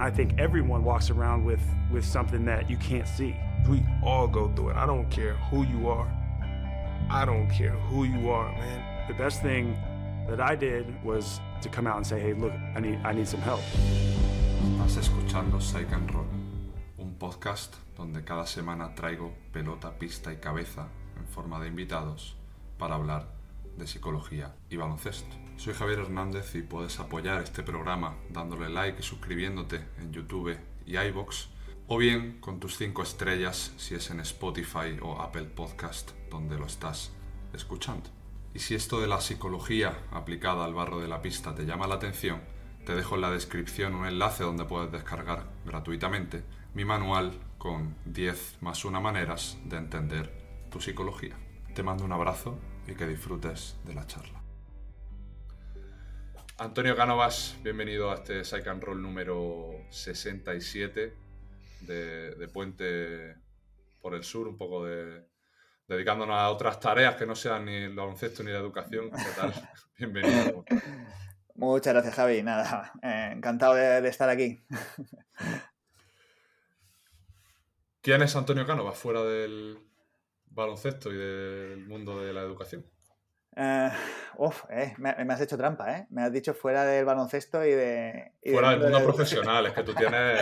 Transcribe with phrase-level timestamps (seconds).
[0.00, 1.60] I think everyone walks around with,
[1.90, 3.34] with something that you can't see.
[3.68, 4.76] We all go through it.
[4.76, 6.06] I don't care who you are.
[7.10, 9.08] I don't care who you are, man.
[9.08, 9.76] The best thing
[10.28, 13.26] that I did was to come out and say, hey, look, I need, I need
[13.26, 13.60] some help.
[14.76, 16.26] Estás escuchando Psych and Roll,
[16.98, 20.86] un podcast donde cada semana traigo pelota, pista y cabeza
[21.16, 22.36] en forma de invitados
[22.78, 23.26] para hablar
[23.76, 25.47] de psicología y baloncesto.
[25.58, 30.96] Soy Javier Hernández y puedes apoyar este programa dándole like y suscribiéndote en YouTube y
[30.96, 31.48] iBox
[31.88, 36.66] o bien con tus 5 estrellas si es en Spotify o Apple Podcast donde lo
[36.66, 37.10] estás
[37.52, 38.08] escuchando.
[38.54, 41.96] Y si esto de la psicología aplicada al barro de la pista te llama la
[41.96, 42.40] atención,
[42.86, 48.58] te dejo en la descripción un enlace donde puedes descargar gratuitamente mi manual con 10
[48.60, 51.34] más una maneras de entender tu psicología.
[51.74, 54.37] Te mando un abrazo y que disfrutes de la charla.
[56.60, 61.14] Antonio Cánovas, bienvenido a este Psych and Roll número 67
[61.82, 63.36] de, de Puente
[64.00, 65.24] por el Sur, un poco de,
[65.86, 69.08] dedicándonos a otras tareas que no sean ni el baloncesto ni la educación.
[69.08, 69.54] ¿Qué tal?
[69.98, 70.64] Bienvenido.
[71.54, 72.42] Muchas gracias, Javi.
[72.42, 74.60] Nada, eh, encantado de, de, estar aquí.
[78.00, 79.78] ¿Quién es Antonio Cánovas fuera del
[80.46, 82.84] baloncesto y del mundo de la educación?
[83.58, 83.90] Uh,
[84.36, 86.06] uf, eh, me, me, has hecho trampa, ¿eh?
[86.10, 88.34] Me has dicho fuera del baloncesto y de...
[88.40, 89.04] Y fuera del mundo de...
[89.04, 90.40] profesional, es que tú tienes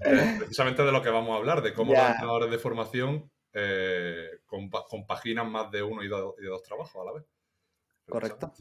[0.00, 4.40] eh, precisamente de lo que vamos a hablar, de cómo los entrenadores de formación eh,
[4.88, 7.24] compaginan más de uno y, do, y de dos trabajos a la vez.
[8.08, 8.52] Correcto.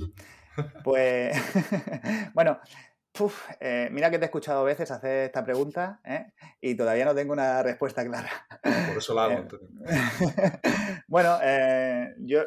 [0.83, 1.35] Pues,
[2.35, 2.59] bueno,
[3.19, 6.27] uf, eh, mira que te he escuchado a veces hacer esta pregunta ¿eh?
[6.61, 8.29] y todavía no tengo una respuesta clara.
[8.61, 9.47] Por eso la hago,
[11.07, 12.43] bueno, eh, yo...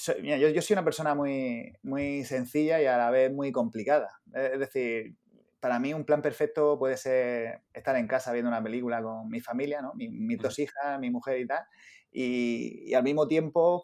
[0.00, 3.50] Soy, mira, yo, yo, soy una persona muy, muy sencilla y a la vez muy
[3.50, 4.08] complicada.
[4.32, 5.16] Es decir,
[5.58, 9.40] para mí un plan perfecto puede ser estar en casa viendo una película con mi
[9.40, 9.94] familia, ¿no?
[9.94, 11.64] mis, mis dos hijas, mi mujer y tal.
[12.12, 13.82] Y, y al mismo tiempo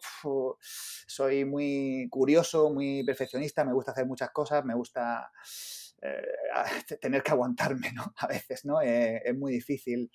[0.61, 5.29] soy muy curioso, muy perfeccionista, me gusta hacer muchas cosas, me gusta
[6.05, 8.13] eh, tener que aguantarme, ¿no?
[8.17, 8.81] A veces, ¿no?
[8.81, 10.11] Eh, es muy difícil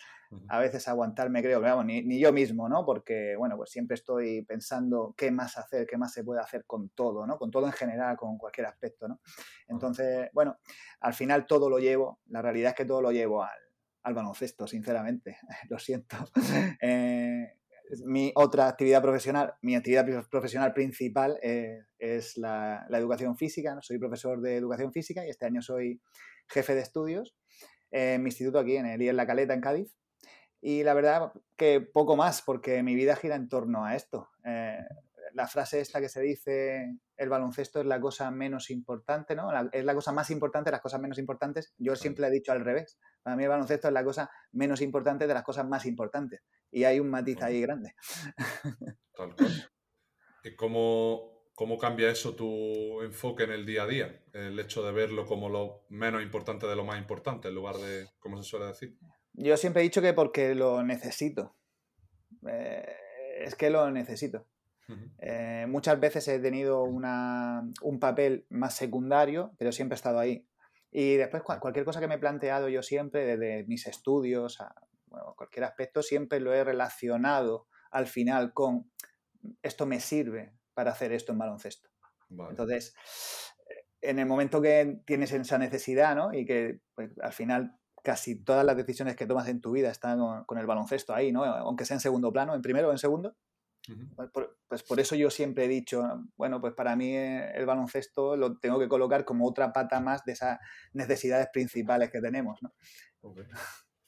[0.49, 2.87] a veces aguantarme, creo, vamos, ni, ni, yo mismo, ¿no?
[2.87, 6.91] Porque, bueno, pues siempre estoy pensando qué más hacer, qué más se puede hacer con
[6.91, 7.37] todo, ¿no?
[7.37, 9.21] Con todo en general, con cualquier aspecto, ¿no?
[9.67, 10.59] Entonces, bueno,
[11.01, 13.59] al final todo lo llevo, la realidad es que todo lo llevo al,
[14.03, 16.17] al baloncesto, sinceramente, lo siento.
[16.81, 17.60] Eh,
[18.05, 23.75] mi otra actividad profesional, mi actividad profesional principal eh, es la, educación física.
[23.75, 23.83] ¿no?
[23.83, 26.01] Soy profesor de educación física y este año soy
[26.49, 27.37] jefe de estudios
[27.91, 29.97] en mi instituto aquí en el IES La Caleta, en Cádiz.
[30.61, 34.29] Y la verdad que poco más, porque mi vida gira en torno a esto.
[34.45, 34.79] Eh,
[35.33, 39.49] la frase esta que se dice, el baloncesto es la cosa menos importante, ¿no?
[39.73, 41.73] Es la cosa más importante, las cosas menos importantes.
[41.79, 42.99] Yo siempre he dicho al revés.
[43.23, 46.41] Para mí el baloncesto es la cosa menos importante de las cosas más importantes.
[46.71, 47.95] Y hay un matiz ahí grande.
[49.15, 49.71] Tal cual.
[50.45, 54.25] ¿Y cómo, cómo cambia eso tu enfoque en el día a día?
[54.33, 58.09] El hecho de verlo como lo menos importante de lo más importante, en lugar de,
[58.19, 58.97] como se suele decir.
[59.35, 61.57] Yo siempre he dicho que porque lo necesito.
[62.49, 62.97] Eh,
[63.41, 64.47] es que lo necesito.
[65.19, 70.47] Eh, muchas veces he tenido una, un papel más secundario, pero siempre he estado ahí.
[70.91, 74.75] Y después cualquier cosa que me he planteado yo siempre, desde mis estudios a
[75.07, 78.91] bueno, cualquier aspecto, siempre lo he relacionado al final con
[79.63, 81.91] esto me sirve para hacer esto en baloncesto.
[82.29, 82.51] Vale.
[82.51, 82.95] Entonces,
[84.01, 86.33] en el momento que tienes esa necesidad, ¿no?
[86.33, 90.19] Y que pues, al final casi todas las decisiones que tomas en tu vida están
[90.19, 91.45] con, con el baloncesto ahí, ¿no?
[91.45, 93.37] Aunque sea en segundo plano, en primero o en segundo,
[93.89, 94.31] Uh -huh.
[94.31, 96.03] por, pues por eso yo siempre he dicho,
[96.37, 100.33] bueno, pues para mí el baloncesto lo tengo que colocar como otra pata más de
[100.33, 100.59] esas
[100.93, 102.73] necesidades principales que tenemos, ¿no?
[103.23, 103.45] Okay.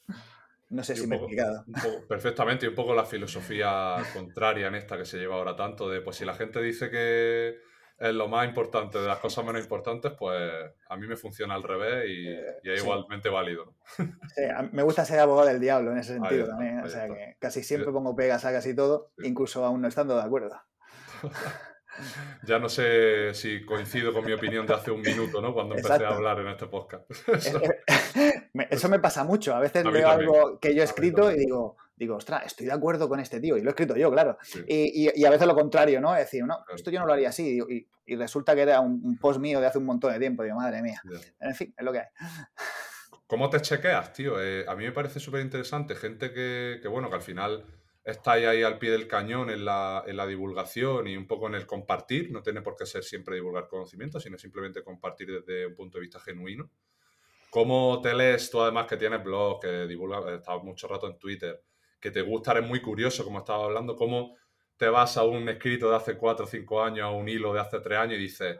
[0.72, 1.66] No sé si me he explicado.
[1.66, 5.91] Poco, perfectamente, y un poco la filosofía contraria en esta que se lleva ahora tanto,
[5.91, 7.59] de pues si la gente dice que
[8.02, 10.50] es lo más importante de las cosas menos importantes, pues
[10.88, 12.84] a mí me funciona al revés y, y es sí.
[12.84, 13.74] igualmente válido.
[13.96, 14.42] Sí,
[14.72, 16.80] me gusta ser abogado del diablo en ese sentido también.
[16.80, 17.15] O sea está.
[17.15, 19.28] que casi siempre pongo pegas a casi todo, sí.
[19.28, 20.60] incluso aún no estando de acuerdo.
[22.42, 25.54] ya no sé si coincido con mi opinión de hace un minuto, ¿no?
[25.54, 26.15] Cuando empecé Exacto.
[26.15, 27.09] a hablar en este podcast.
[27.28, 27.60] Eso.
[28.71, 29.54] Eso me pasa mucho.
[29.54, 30.06] A veces a también.
[30.06, 33.57] algo que yo he escrito y digo, digo, ostras, estoy de acuerdo con este tío.
[33.57, 34.37] Y lo he escrito yo, claro.
[34.43, 34.63] Sí.
[34.66, 36.15] Y, y, y, a veces lo contrario, ¿no?
[36.15, 37.60] Es decir, no, esto yo no lo haría así.
[37.69, 40.43] Y, y resulta que era un, un, post mío de hace un montón de tiempo.
[40.43, 41.01] Digo, madre mía.
[41.04, 41.49] Yeah.
[41.49, 42.07] En fin, es lo que hay.
[43.27, 44.43] ¿Cómo te chequeas, tío?
[44.43, 45.95] Eh, a mí me parece súper interesante.
[45.95, 47.65] Gente que, que, bueno, que al final
[48.04, 51.54] estáis ahí al pie del cañón en la, en la, divulgación y un poco en
[51.54, 52.33] el compartir.
[52.33, 56.03] No tiene por qué ser siempre divulgar conocimiento, sino simplemente compartir desde un punto de
[56.03, 56.69] vista genuino.
[57.53, 61.63] ¿Cómo te lees tú además que tienes blog, que divulgas, estás mucho rato en Twitter,
[62.03, 64.37] que te gusta, eres muy curioso, como estaba hablando, cómo
[64.77, 67.60] te vas a un escrito de hace cuatro o cinco años, a un hilo de
[67.60, 68.59] hace tres años y dices,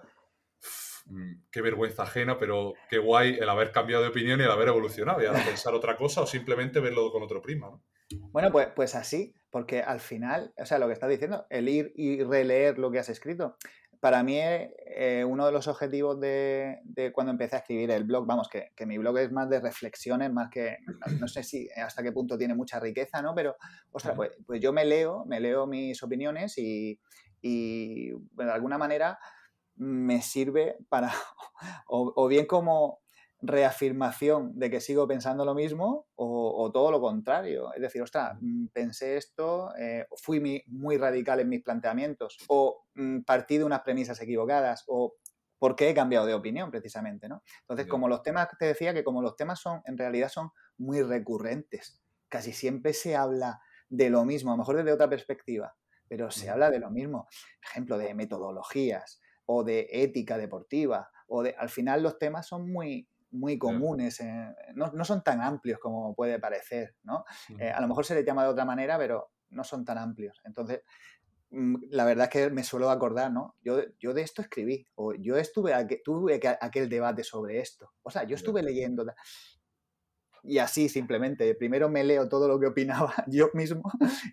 [1.06, 4.69] mm, qué vergüenza ajena, pero qué guay el haber cambiado de opinión y el haber
[4.69, 7.83] evolucionado y ahora pensar otra cosa o simplemente verlo con otro prima, ¿no?
[8.31, 11.93] Bueno, pues, pues así, porque al final, o sea, lo que estás diciendo, el ir
[11.97, 13.56] y releer lo que has escrito,
[14.02, 16.81] para mí eh, uno de los objetivos de,
[17.14, 20.50] cuando empecé a escribir el blog, vamos, que, mi blog es más de reflexiones, más
[20.50, 20.78] que,
[21.20, 23.32] no, sé si hasta qué punto tiene mucha riqueza, ¿no?
[23.32, 23.54] Pero,
[23.93, 26.99] ostras, pues, pues, yo me leo, me leo mis opiniones y,
[27.43, 29.20] de alguna manera
[29.76, 31.12] me sirve para,
[31.87, 33.02] o bien como
[33.43, 37.75] reafirmación de que sigo pensando lo mismo o, todo lo contrario.
[37.75, 43.23] Es decir, ostras, mm, pensé esto, eh, fui muy radical en mis planteamientos o mm,
[43.23, 45.15] partí de unas premisas equivocadas o
[45.59, 47.43] por qué he cambiado de opinión precisamente, ¿no?
[47.61, 51.03] Entonces, como los temas, te decía que como los temas son, en realidad son muy
[51.03, 55.75] recurrentes, casi siempre se habla de lo mismo, a lo mejor desde otra perspectiva,
[56.09, 57.29] pero se habla de lo mismo.
[57.62, 63.09] ejemplo, de metodologías o de ética deportiva o de, al final los temas son muy,
[63.32, 64.23] muy comunes,
[64.75, 67.25] no, son tan amplios como puede parecer, ¿no?
[67.58, 70.40] Eh, a lo mejor se les llama de otra manera, pero no son tan amplios.
[70.44, 70.82] Entonces,
[71.50, 73.56] mm, la verdad es que me suelo acordar, ¿no?
[73.62, 75.73] Yo, yo de esto escribí, o yo estuve,
[76.05, 79.05] tuve aquel debate sobre esto, o sea, yo estuve leyendo...
[80.44, 83.84] Y así simplemente, primero me leo todo lo que opinaba yo mismo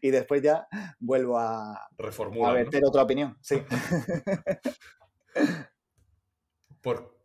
[0.01, 0.67] y después ya
[0.99, 3.37] vuelvo a, Reformular, a verter otra opinión.
[3.41, 3.61] Sí.
[6.81, 7.18] Por,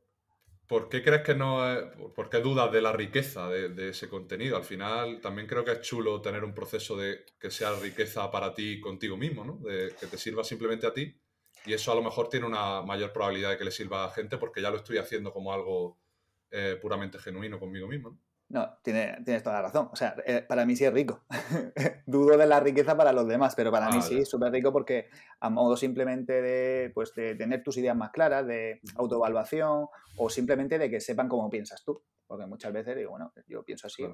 [0.75, 1.85] ¿Por qué crees que no es,
[2.17, 4.57] por qué dudas de la riqueza de, ese contenido?
[4.57, 8.53] Al final también creo que es chulo tener un proceso de que sea riqueza para
[8.53, 9.59] ti contigo mismo, ¿no?
[9.59, 11.17] De que te sirva simplemente a ti
[11.65, 14.37] y eso a lo mejor tiene una mayor probabilidad de que le sirva a gente
[14.37, 16.01] porque ya lo estoy haciendo como algo
[16.51, 18.19] eh, puramente genuino conmigo mismo.
[18.49, 19.89] No, tienes toda la razón.
[19.93, 21.25] O sea, eh, para mí sí es rico.
[22.07, 25.09] Dudo de la riqueza para los demás, pero para mí sí es súper rico porque
[25.41, 29.87] a modo simplemente de, pues, de tener tus ideas más claras, de autoevaluación
[30.17, 32.03] o simplemente de que sepan cómo piensas tú.
[32.27, 34.05] Porque muchas veces digo, bueno, yo pienso así.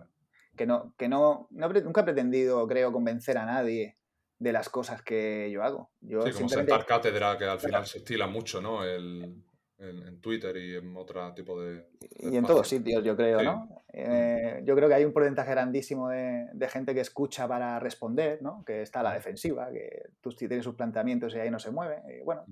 [0.56, 3.99] Que, no, que no, nunca he pretendido, creo, convencer a nadie
[4.38, 5.91] de las cosas que yo hago.
[6.00, 8.85] Yo sí, como sentar cátedra, que al final se estila mucho, ¿no?
[8.85, 9.44] El
[9.81, 11.87] en, Twitter y en otro tipo de...
[12.19, 13.82] y en todos sitios, yo creo, ¿no?
[13.93, 18.62] Eh, yo creo que hay un porcentaje grandísimo de, gente que escucha para responder, ¿no?
[18.65, 22.03] Que está a la defensiva, que tú tienes sus planteamientos y ahí no se mueve.
[22.09, 22.44] Y bueno,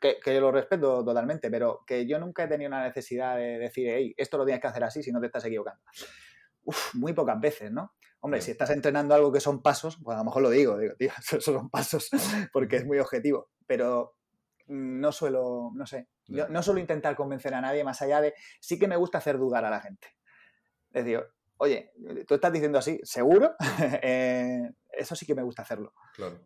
[0.00, 3.88] que, que, lo respeto totalmente, pero que yo nunca he tenido una necesidad de decir,
[3.88, 5.82] hey, esto lo tienes que hacer así si no te estás equivocando.
[6.64, 7.94] Uf, muy pocas veces, ¿no?
[8.20, 10.94] Hombre, si estás entrenando algo que son pasos, pues a lo mejor lo digo, digo,
[10.94, 12.10] tío, esos son pasos,
[12.52, 13.48] porque es muy objetivo.
[13.66, 14.16] Pero
[14.70, 18.86] no suelo, no sé, no suelo intentar convencer a nadie más allá de, sí que
[18.86, 20.08] me gusta hacer dudar a la gente.
[20.92, 21.24] Es decir,
[21.56, 21.92] oye,
[22.26, 23.54] tú estás diciendo así, ¿seguro?
[24.02, 25.92] Eh, eso sí que me gusta hacerlo.
[26.14, 26.40] Claro.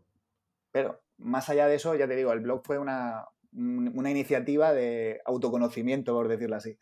[0.70, 6.14] Pero más allá de eso, ya te digo, el blog fue una, iniciativa de autoconocimiento,
[6.14, 6.78] por decirlo así.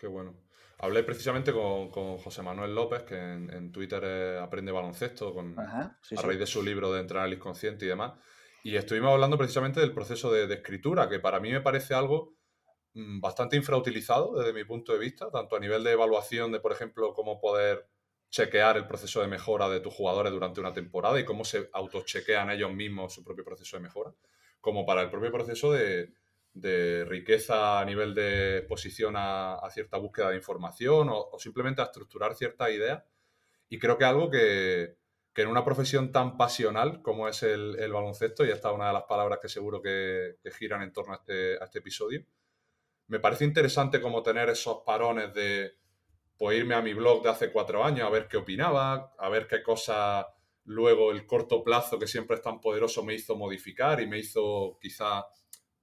[0.00, 0.34] Qué bueno.
[0.78, 6.46] Hablé precisamente con, José Manuel López, que en, Twitter aprende baloncesto, con, a raíz de
[6.46, 8.14] su libro de Entrenar al Inconsciente y demás.
[8.68, 12.34] Y estuvimos hablando precisamente del proceso de, escritura, que para mí me parece algo
[12.92, 16.72] mm, bastante infrautilizado desde mi punto de vista, tanto a nivel de evaluación de, por
[16.72, 17.88] ejemplo, cómo poder
[18.28, 22.50] chequear el proceso de mejora de tus jugadores durante una temporada y cómo se autochequean
[22.50, 24.12] ellos mismos su propio proceso de mejora,
[24.60, 26.12] como para el propio proceso de,
[27.06, 32.34] riqueza a nivel de exposición a, cierta búsqueda de información o, o, simplemente a estructurar
[32.34, 33.02] ciertas ideas.
[33.70, 34.98] Y creo que algo que,
[35.38, 38.92] que en una profesión tan pasional como es el, baloncesto, y esta es una de
[38.92, 42.24] las palabras que seguro que, giran en torno a este, a este, episodio,
[43.06, 45.76] me parece interesante como tener esos parones de
[46.36, 49.46] pues, irme a mi blog de hace cuatro años a ver qué opinaba, a ver
[49.46, 50.26] qué cosa
[50.64, 54.76] luego el corto plazo que siempre es tan poderoso me hizo modificar y me hizo
[54.80, 55.24] quizá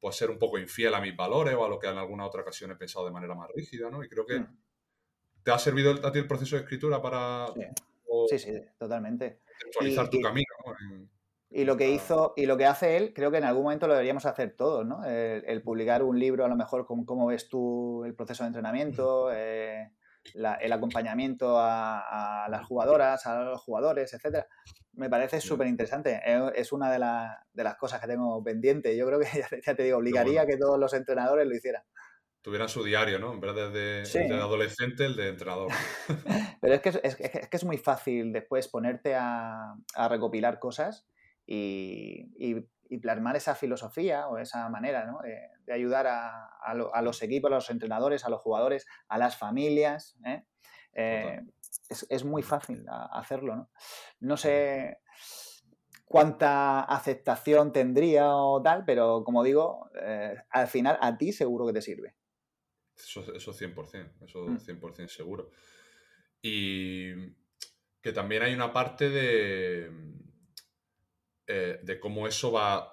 [0.01, 2.41] pues, ser un poco infiel a mis valores o a lo que en alguna otra
[2.41, 4.03] ocasión he pensado de manera más rígida, ¿no?
[4.03, 4.57] Y creo que hmm.
[5.43, 7.47] te ha servido a ti el proceso de escritura para...
[8.27, 10.47] sí, sí totalmente actualizar tu camino.
[11.49, 13.93] Y lo que hizo y lo que hace él, creo que en algún momento lo
[13.93, 15.05] deberíamos hacer todos, ¿no?
[15.05, 19.31] El, publicar un libro, a lo mejor, con cómo ves tú el proceso de entrenamiento,
[19.31, 19.91] eh,
[20.33, 24.47] el acompañamiento a, las jugadoras, a los jugadores, etcétera.
[24.93, 26.21] Me parece súper interesante.
[26.55, 26.97] Es una de,
[27.53, 28.95] de, las cosas que tengo pendiente.
[28.97, 29.27] Yo creo que,
[29.65, 31.83] ya te digo, obligaría a que todos los entrenadores lo hicieran
[32.45, 33.33] tuvieran su diario, ¿no?
[33.33, 35.71] En vez de, adolescente, el de entrenador.
[36.61, 39.73] Pero es que es, que es muy fácil después ponerte a,
[40.07, 41.07] recopilar cosas
[41.47, 42.27] y,
[42.87, 45.19] y plasmar esa filosofía o esa manera ¿no?
[45.23, 50.15] de, ayudar a, a, los equipos, a los entrenadores, a los jugadores, a las familias.
[50.23, 50.43] ¿eh?
[50.93, 51.41] Eh,
[51.89, 53.55] es, es, muy fácil hacerlo.
[53.55, 53.69] ¿no?
[54.19, 54.99] no sé
[56.05, 61.73] cuánta aceptación tendría o tal, pero como digo, eh, al final a ti seguro que
[61.73, 62.15] te sirve.
[62.97, 65.07] Eso, eso 100%, eso 100% mm.
[65.07, 65.51] seguro.
[66.41, 67.13] Y
[68.01, 69.91] que también hay una parte de,
[71.47, 72.91] eh, de cómo eso va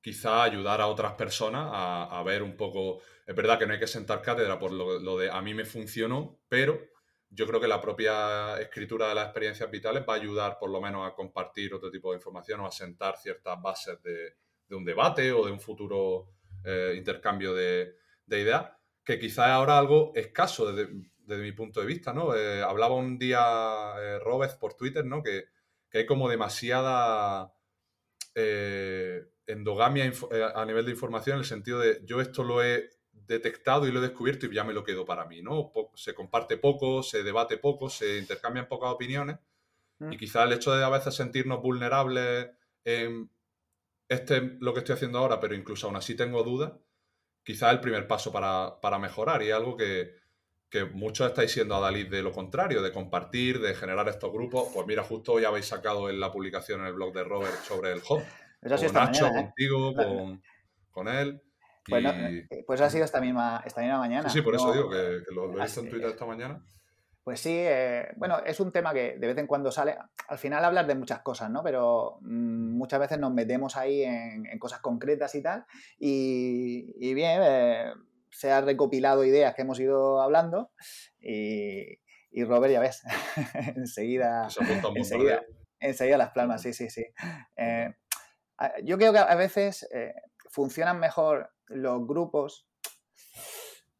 [0.00, 3.88] quizá ayudar a otras personas a, ver un poco, es verdad que no hay que
[3.88, 6.80] sentar cátedra por lo, lo de a mí me funcionó, pero
[7.30, 10.80] yo creo que la propia escritura de las experiencias vitales va a ayudar por lo
[10.80, 14.36] menos a compartir otro tipo de información o a sentar ciertas bases de,
[14.74, 16.28] un debate o de un futuro
[16.64, 17.96] eh, intercambio de,
[18.28, 18.70] ideas,
[19.06, 22.34] que quizá es ahora algo escaso desde, mi punto de vista, ¿no?
[22.34, 25.22] Eh, hablaba un día eh, Robert por Twitter, ¿no?
[25.22, 25.46] Que,
[25.88, 27.52] que hay como demasiada
[29.46, 30.12] endogamia
[30.54, 32.90] a nivel de información en el sentido de yo esto lo he
[33.26, 35.72] detectado y lo he descubierto y ya me lo quedo para mí, ¿no?
[35.94, 39.38] Se comparte poco, se debate poco, se intercambian pocas opiniones
[40.00, 40.12] mm.
[40.12, 42.50] y quizá el hecho de a veces sentirnos vulnerables
[42.84, 43.30] en
[44.08, 46.72] este lo que estoy haciendo ahora, pero incluso aún así tengo dudas,
[47.46, 50.16] quizá es el primer paso para, mejorar y es algo que,
[50.68, 54.68] que muchos estáis siendo a Dalí de lo contrario, de compartir, de generar estos grupos.
[54.74, 57.92] Pues mira, justo hoy habéis sacado en la publicación en el blog de Robert sobre
[57.92, 58.20] el hub.
[58.60, 59.32] con Nacho, ¿eh?
[59.32, 60.42] contigo, con,
[60.90, 61.40] con él.
[61.88, 64.28] Pues, eh, pues ha sido esta misma, esta misma mañana.
[64.28, 66.60] Sí, por eso digo que, lo, he visto en Twitter esta mañana.
[67.26, 69.96] Pues sí, eh, bueno, es un tema que de vez en cuando sale.
[70.28, 71.60] Al final hablar de muchas cosas, ¿no?
[71.64, 75.66] Pero mm, muchas veces nos metemos ahí en, cosas concretas y tal.
[75.98, 77.92] Y, bien, eh,
[78.30, 80.70] se han recopilado ideas que hemos ido hablando.
[81.18, 81.98] Y,
[82.44, 83.02] Robert, ya ves,
[83.74, 84.46] enseguida,
[84.94, 85.42] enseguida,
[85.80, 87.06] enseguida, las palmas, sí, sí, sí.
[88.84, 89.88] yo creo que a veces
[90.48, 92.68] funcionan mejor los grupos,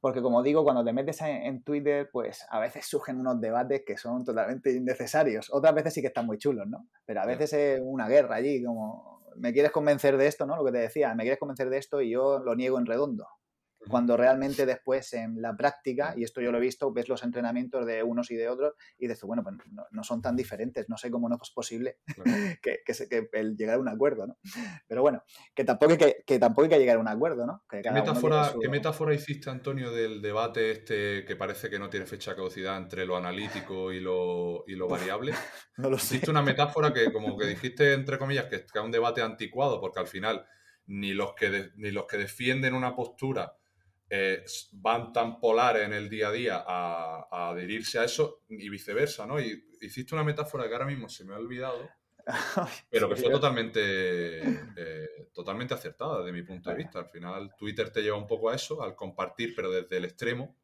[0.01, 3.97] porque como digo, cuando te metes en, Twitter, pues a veces surgen unos debates que
[3.97, 5.49] son totalmente innecesarios.
[5.53, 6.87] Otras veces sí que están muy chulos, ¿no?
[7.05, 10.57] Pero a veces es una guerra allí, como, me quieres convencer de esto, ¿no?
[10.57, 13.27] Lo que te decía, me quieres convencer de esto y yo lo niego en redondo
[13.89, 17.87] cuando realmente después en la práctica, y esto yo lo he visto, ves los entrenamientos
[17.87, 19.57] de unos y de otros y dices, bueno, pues
[19.91, 21.99] no, son tan diferentes, no sé cómo no es posible
[22.63, 24.39] que, que, el llegar a un acuerdo, ¿no?
[24.87, 25.23] Pero bueno,
[25.55, 27.63] que tampoco hay que, tampoco hay que llegar a un acuerdo, ¿no?
[27.69, 32.33] ¿Qué, metáfora, ¿Qué metáfora hiciste, Antonio, del debate este que parece que no tiene fecha
[32.33, 35.33] de caducidad entre lo analítico y lo, y lo variable?
[35.77, 36.17] no lo sé.
[36.17, 40.01] Hiciste una metáfora que, como que dijiste, entre comillas, que es un debate anticuado, porque
[40.01, 40.47] al final
[40.87, 43.57] ni los que, ni los que defienden una postura
[44.09, 49.27] eh, van tan polares en el día a día a, adherirse a eso y viceversa,
[49.27, 49.41] ¿no?
[49.41, 51.89] Y hiciste una metáfora que ahora mismo se me ha olvidado,
[52.91, 53.81] pero que fue totalmente,
[54.77, 57.01] eh, totalmente acertada desde mi punto de vista.
[57.01, 60.57] Al final Twitter te lleva un poco a eso, al compartir, pero desde el extremo.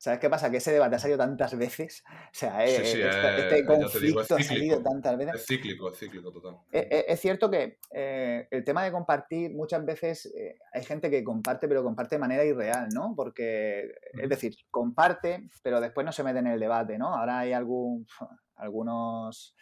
[0.00, 0.50] ¿Sabes qué pasa?
[0.50, 2.02] Que ese debate ha salido tantas veces.
[2.08, 5.34] O sea, eh, este, conflicto ha salido tantas veces.
[5.34, 6.56] Es cíclico, es cíclico total.
[6.72, 10.32] Eh, eh, es, cierto que el tema de compartir, muchas veces
[10.72, 13.12] hay gente que comparte, pero comparte de manera irreal, ¿no?
[13.14, 17.14] Porque, es decir, comparte, pero después no se mete en el debate, ¿no?
[17.14, 18.06] Ahora hay algún,
[18.56, 19.54] algunos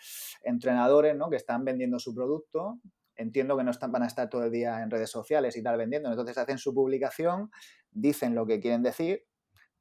[0.44, 1.30] entrenadores, ¿no?
[1.30, 2.78] Que están vendiendo su producto,
[3.16, 5.78] entiendo que no están, van a estar todo el día en redes sociales y tal
[5.78, 6.10] vendiendo.
[6.10, 7.50] Entonces hacen su publicación,
[7.90, 9.24] dicen lo que quieren decir,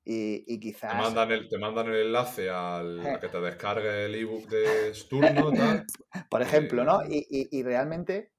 [0.10, 0.92] y, quizás...
[0.92, 4.94] Te mandan el, te mandan el enlace al, a que te descargue el ebook de
[4.94, 5.86] Sturno, tal.
[6.30, 7.02] Por ejemplo, ¿no?
[7.10, 8.32] Y, realmente,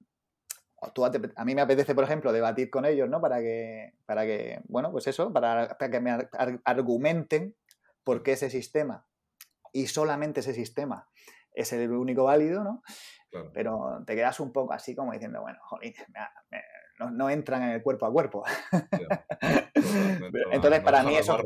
[0.95, 3.21] tú, a mí me apetece, por ejemplo, debatir con ellos, ¿no?
[3.21, 6.27] Para que, para que bueno, pues eso, para, que me
[6.63, 7.55] argumenten
[8.03, 9.05] por qué ese sistema
[9.71, 11.07] y solamente ese sistema
[11.53, 12.81] es el único válido, ¿no?
[13.53, 15.93] Pero te quedas un poco así como diciendo, bueno, joder,
[16.99, 18.43] no, entran en el cuerpo a cuerpo.
[20.51, 21.37] Entonces, para mí eso...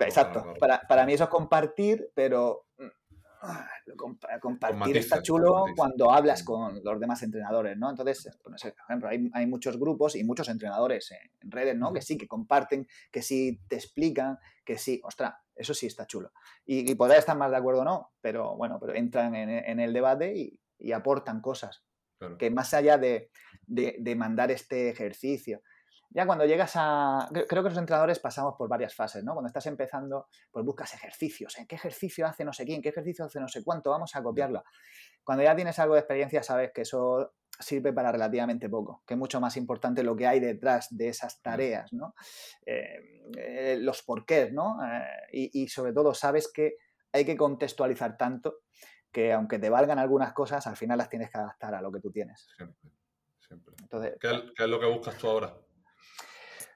[0.00, 7.00] Exacto, para, mí eso es compartir, pero mm, compartir está chulo cuando hablas con los
[7.00, 7.90] demás entrenadores, ¿no?
[7.90, 11.92] Entonces, por ejemplo, hay, muchos grupos y muchos entrenadores en redes, ¿no?
[11.92, 16.32] Que sí, que comparten, que sí te explican, que sí, ostras, eso sí está chulo.
[16.64, 19.92] Y, y podrá estar más de acuerdo o no, pero bueno, pero entran en, el
[19.92, 21.82] debate y, aportan cosas.
[22.38, 23.30] Que más allá de,
[23.66, 25.62] de, mandar este ejercicio.
[26.10, 27.28] Ya cuando llegas a...
[27.32, 29.32] Creo que los entrenadores pasamos por varias fases, ¿no?
[29.32, 31.58] Cuando estás empezando, pues buscas ejercicios.
[31.58, 32.80] ¿En qué ejercicio hace no sé quién?
[32.80, 33.90] ¿Qué ejercicio hace no sé cuánto?
[33.90, 34.62] Vamos a copiarlo.
[35.24, 39.18] Cuando ya tienes algo de experiencia, sabes que eso sirve para relativamente poco, que es
[39.18, 42.14] mucho más importante lo que hay detrás de esas tareas, ¿no?
[42.66, 44.78] Eh, eh, los porqués, ¿no?
[44.84, 46.76] Eh, y, y, sobre todo sabes que
[47.12, 48.62] hay que contextualizar tanto
[49.14, 52.00] que aunque te valgan algunas cosas, al final las tienes que adaptar a lo que
[52.00, 52.46] tú tienes.
[53.38, 53.74] siempre.
[53.80, 54.28] Entonces, ¿Qué,
[54.64, 55.54] es lo que buscas tú ahora?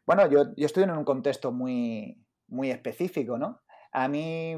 [0.06, 2.16] Bueno, yo, estoy en un contexto muy,
[2.46, 3.60] muy específico, ¿no?
[3.92, 4.54] A mí,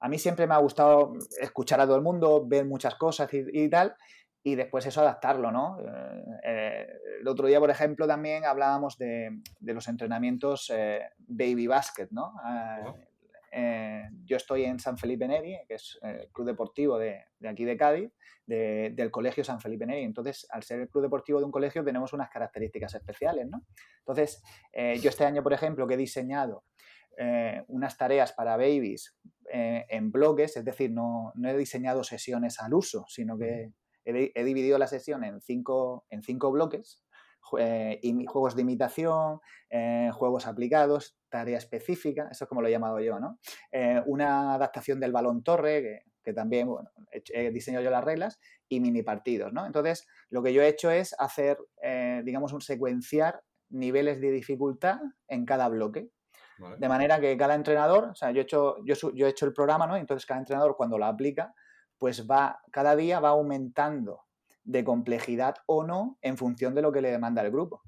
[0.00, 3.68] a mí siempre me ha gustado escuchar a todo el mundo, ver muchas cosas y,
[3.70, 3.96] tal,
[4.42, 5.78] y después eso adaptarlo, ¿no?
[5.80, 6.86] Eh, eh,
[7.20, 12.34] el otro día, por ejemplo, también hablábamos de, los entrenamientos eh, baby basket, ¿no?
[13.52, 17.76] Ah, yo estoy en San Felipe Neri, que es el club deportivo de, aquí de
[17.76, 18.12] Cádiz,
[18.46, 20.02] del colegio San Felipe Neri.
[20.02, 23.64] Entonces, al ser el club deportivo de un colegio, tenemos unas características especiales, ¿no?
[24.00, 26.64] Entonces, yo este año, por ejemplo, que he diseñado
[27.68, 29.18] unas tareas para babies
[29.50, 33.72] en bloques, es decir, no, no, he diseñado sesiones al uso, sino que
[34.04, 37.02] he, dividido la sesión en cinco, en cinco bloques,
[37.58, 39.40] eh, juegos de imitación,
[39.70, 43.38] eh, juegos aplicados, tarea específica, eso es como lo he llamado yo, ¿no?
[43.72, 48.80] Eh, una adaptación del balón torre, que, también bueno, he, diseñado yo las reglas, y
[48.80, 49.64] mini partidos, ¿no?
[49.64, 51.58] Entonces, lo que yo he hecho es hacer,
[52.22, 56.10] digamos, un secuenciar niveles de dificultad en cada bloque.
[56.78, 59.52] De manera que cada entrenador, o sea, yo he hecho, yo, yo he hecho el
[59.52, 59.96] programa, ¿no?
[59.96, 61.54] Entonces cada entrenador cuando lo aplica,
[61.98, 64.24] pues va, cada día va aumentando
[64.64, 67.82] de complejidad o no en función de lo que le demanda el grupo.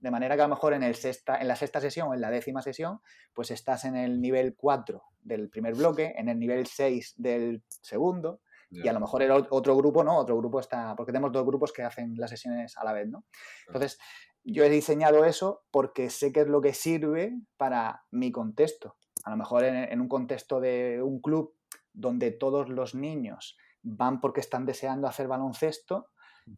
[0.00, 2.20] De manera que a lo mejor en, el sexta, en la sexta sesión o en
[2.20, 3.00] la décima sesión,
[3.34, 8.40] pues estás en el nivel 4 del primer bloque, en el nivel 6 del segundo,
[8.70, 11.72] y a lo mejor el otro grupo no, otro grupo está, porque tenemos dos grupos
[11.72, 13.24] que hacen las sesiones a la vez, ¿no?
[13.68, 13.98] Entonces,
[14.44, 18.96] yo he diseñado eso porque sé que es lo que sirve para mi contexto.
[19.24, 21.54] A lo mejor en un contexto de un club
[21.92, 26.08] donde todos los niños van porque están deseando hacer baloncesto,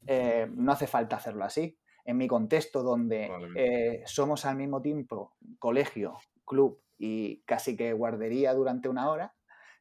[0.07, 1.79] eh, no hace falta hacerlo así.
[2.09, 8.55] En mi contexto, donde eh, somos al mismo tiempo colegio, club y casi que guardería
[8.55, 9.35] durante una hora,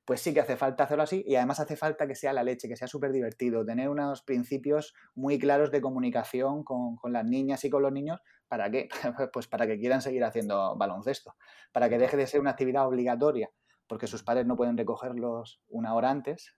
[0.04, 2.68] pues sí que hace falta hacerlo así y además hace falta que sea la leche,
[2.68, 7.64] que sea súper divertido, tener unos principios muy claros de comunicación con, con, las niñas
[7.64, 8.20] y con los niños.
[8.50, 8.90] ¿Para qué?
[9.32, 11.36] Pues para que quieran seguir haciendo baloncesto,
[11.72, 13.50] para que deje de ser una actividad obligatoria
[13.88, 16.56] porque sus padres no pueden recogerlos una hora antes,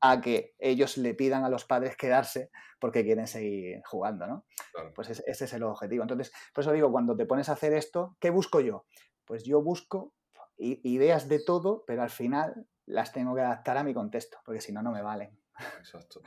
[0.00, 4.46] a que ellos le pidan a los padres quedarse porque quieren seguir jugando, ¿no?
[4.94, 6.02] Pues ese, es el objetivo.
[6.02, 8.86] Entonces, por eso digo, cuando te pones a hacer esto, ¿qué busco yo?
[9.24, 10.12] Pues yo busco
[10.58, 14.72] ideas de todo, pero al final las tengo que adaptar a mi contexto, porque si
[14.72, 15.38] no, no me valen.
[15.78, 16.20] Exacto.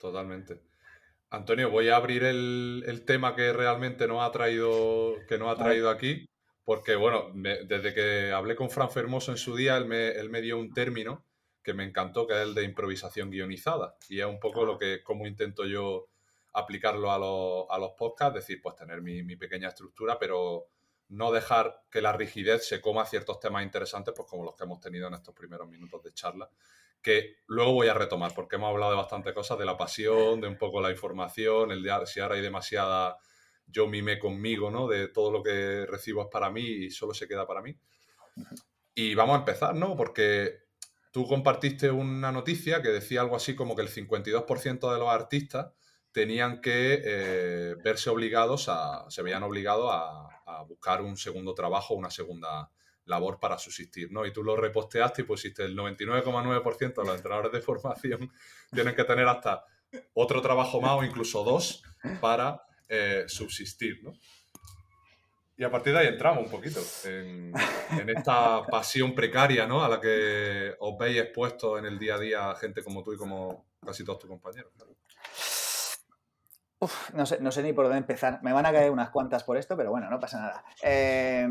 [0.00, 0.62] Totalmente.
[1.30, 6.26] Antonio, voy a abrir el, tema que realmente nos ha traído, que ha traído aquí,
[6.64, 10.72] porque, bueno, desde que hablé con Fran Fermoso en su día, él me, dio un
[10.72, 11.24] término
[11.62, 13.96] que me encantó, que es el de improvisación guionizada.
[14.08, 16.08] Y es un poco lo que, cómo intento yo
[16.52, 20.68] aplicarlo a, los podcasts, es decir, pues tener mi, pequeña estructura, pero
[21.08, 24.80] no dejar que la rigidez se coma ciertos temas interesantes, pues como los que hemos
[24.80, 26.48] tenido en estos primeros minutos de charla,
[27.02, 30.48] que luego voy a retomar, porque hemos hablado de bastante cosas, de la pasión, de
[30.48, 33.18] un poco la información, el de si ahora hay demasiada
[33.66, 34.88] yo mime conmigo, ¿no?
[34.88, 37.76] De todo lo que recibo es para mí y solo se queda para mí.
[38.94, 39.96] Y vamos a empezar, ¿no?
[39.96, 40.69] Porque
[41.10, 45.72] tú compartiste una noticia que decía algo así como que el 52% de los artistas
[46.12, 50.26] tenían que eh, verse obligados a, se veían obligados a,
[50.66, 52.70] buscar un segundo trabajo, una segunda
[53.04, 54.26] labor para subsistir, ¿no?
[54.26, 58.32] Y tú lo reposteaste y pusiste el 99,9% de los entrenadores de formación
[58.72, 59.64] tienen que tener hasta
[60.12, 61.82] otro trabajo más o incluso dos
[62.20, 64.12] para eh, subsistir, ¿no?
[65.60, 67.52] Y a partir de ahí entramos un poquito en,
[68.08, 69.84] esta pasión precaria, ¿no?
[69.84, 73.18] A la que os veis expuestos en el día a día gente como tú y
[73.18, 74.72] como casi todos tus compañeros.
[77.12, 78.42] no, sé, no sé ni por dónde empezar.
[78.42, 80.64] Me van a caer unas cuantas por esto, pero bueno, no pasa nada.
[80.82, 81.46] Eh,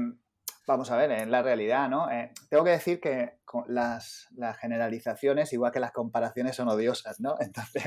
[0.65, 2.09] vamos a ver, en la realidad, ¿no?
[2.11, 4.27] Eh, tengo que decir que las,
[4.59, 7.35] generalizaciones, igual que las comparaciones, son odiosas, ¿no?
[7.39, 7.83] Entonces,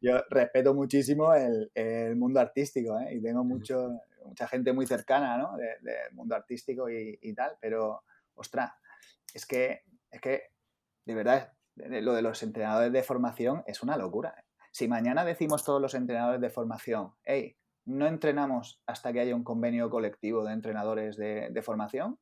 [0.00, 3.16] yo respeto muchísimo el, mundo artístico, ¿eh?
[3.16, 5.56] Y tengo mucho, mucha gente muy cercana, ¿no?
[5.56, 8.72] Del mundo artístico y, tal, pero, ostras,
[9.34, 10.42] es que, es que,
[11.04, 14.34] de verdad, lo de los entrenadores de formación es una locura.
[14.70, 19.44] Si mañana decimos todos los entrenadores de formación, hey, no entrenamos hasta que haya un
[19.44, 22.18] convenio colectivo de entrenadores de, formación.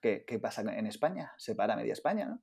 [0.00, 1.32] Pues, ¿qué, pasa en España?
[1.38, 2.40] Se para media España, ¿no?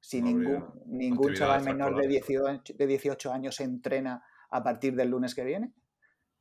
[0.00, 5.10] Si ningún, ningún chaval menor de 18, de 18 años se entrena a partir del
[5.10, 5.72] lunes que viene,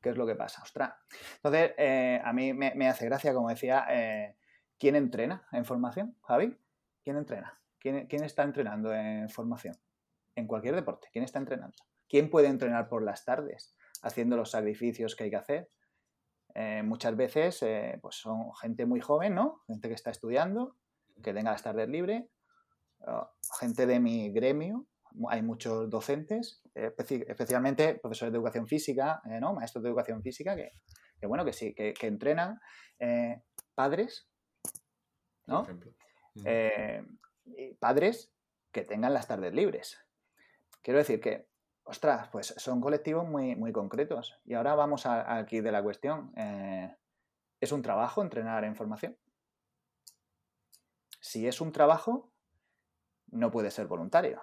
[0.01, 0.61] ¿qué es lo que pasa?
[0.63, 0.93] Ostras.
[1.35, 4.35] Entonces, eh, a mí me, hace gracia, como decía, eh,
[4.77, 6.17] ¿quién entrena en formación?
[6.23, 6.57] Javi,
[7.03, 7.59] ¿quién entrena?
[7.79, 9.75] ¿Quién, ¿Quién está entrenando en formación?
[10.35, 11.77] En cualquier deporte, ¿quién está entrenando?
[12.07, 13.75] ¿Quién puede entrenar por las tardes?
[14.03, 15.69] haciendo los sacrificios que hay que hacer.
[16.55, 17.63] Eh, muchas veces
[18.01, 19.61] pues son gente muy joven, ¿no?
[19.67, 20.75] Gente que está estudiando,
[21.21, 22.25] que tenga las tardes libres,
[23.59, 24.87] gente de mi gremio,
[25.29, 29.53] hay muchos docentes, especialmente profesores de educación física, ¿no?
[29.53, 32.59] maestros de educación física, que, bueno, que sí, que, entrenan
[33.75, 34.27] padres,
[35.45, 35.67] ¿no?
[37.79, 38.31] padres
[38.71, 39.97] que tengan las tardes libres.
[40.81, 41.47] Quiero decir que,
[41.83, 44.39] ostras, pues son colectivos muy, muy concretos.
[44.45, 46.33] Y ahora vamos aquí de la cuestión.
[46.35, 46.95] Eh,
[47.59, 49.17] ¿Es un trabajo entrenar en formación?
[51.19, 52.31] Si es un trabajo,
[53.27, 54.41] no puede ser voluntario.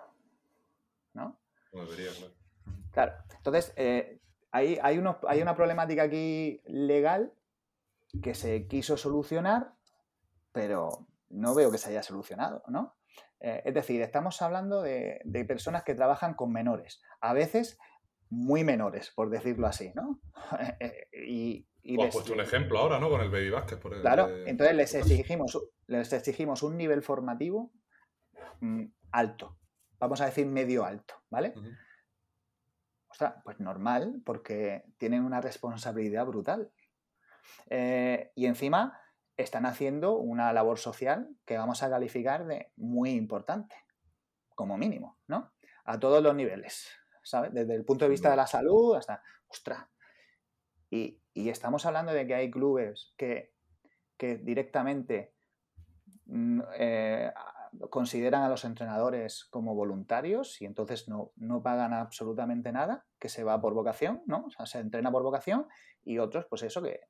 [1.18, 1.40] ¿No?
[1.72, 2.34] No debería, claro.
[2.92, 3.12] Claro.
[3.36, 7.32] Entonces, eh, hay, hay, hay una problemática aquí legal
[8.22, 9.74] que se quiso solucionar,
[10.52, 12.96] pero no veo que se haya solucionado, ¿no?
[13.40, 17.78] Eh, es decir, estamos hablando de, personas que trabajan con menores, a veces
[18.30, 20.20] muy menores, por decirlo así, ¿no?
[21.12, 23.08] y, y has puesto un ejemplo ahora, ¿no?
[23.08, 23.76] Con el baby basket.
[23.76, 27.72] Por claro, entonces les exigimos, les exigimos un nivel formativo
[28.60, 29.56] mm, alto,
[29.98, 31.54] vamos a decir medio alto, ¿vale?
[33.08, 36.70] O sea, pues normal, porque tienen una responsabilidad brutal.
[37.70, 39.00] Eh, y encima
[39.36, 43.76] están haciendo una labor social que vamos a calificar de muy importante,
[44.54, 45.52] como mínimo, ¿no?
[45.84, 46.88] A todos los niveles,
[47.22, 47.52] ¿sabes?
[47.54, 49.86] Desde el punto de vista de la salud hasta, ostras.
[50.90, 53.54] Y, estamos hablando de que hay clubes que,
[54.18, 55.34] directamente
[56.26, 57.32] mm, eh,
[57.90, 63.44] consideran a los entrenadores como voluntarios y entonces no, no, pagan absolutamente nada, que se
[63.44, 64.46] va por vocación, ¿no?
[64.46, 65.66] O sea, se entrena por vocación
[66.02, 67.00] y otros, pues eso, que,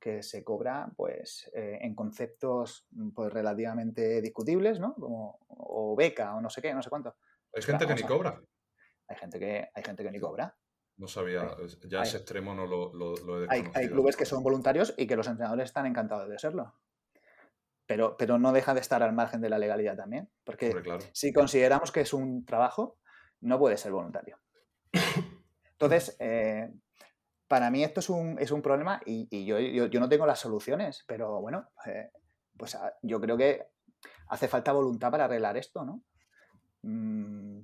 [0.00, 4.94] que se cobra pues eh, en conceptos mm, pues relativamente discutibles, ¿no?
[4.94, 7.16] Como o beca o no sé qué, no sé cuánto.
[7.54, 8.40] Hay gente que ni cobra.
[9.08, 10.56] Hay gente que, hay gente que ni cobra.
[10.96, 11.56] No sabía,
[11.88, 15.16] ya ese extremo no lo, lo, he hay, hay, clubes que son voluntarios y que
[15.16, 16.74] los entrenadores están encantados de serlo.
[17.90, 20.30] Pero, pero no deja de estar al margen de la legalidad también.
[20.44, 20.72] Porque
[21.12, 22.98] si consideramos que es un trabajo,
[23.40, 24.38] no puede ser voluntario.
[25.72, 26.70] Entonces, eh,
[27.48, 31.02] para mí esto es un, es un problema y, yo, yo, no tengo las soluciones,
[31.08, 32.12] pero bueno, eh,
[32.56, 33.66] pues ah, yo creo que
[34.28, 36.04] hace falta voluntad para arreglar esto, ¿no?
[36.82, 37.58] Mm,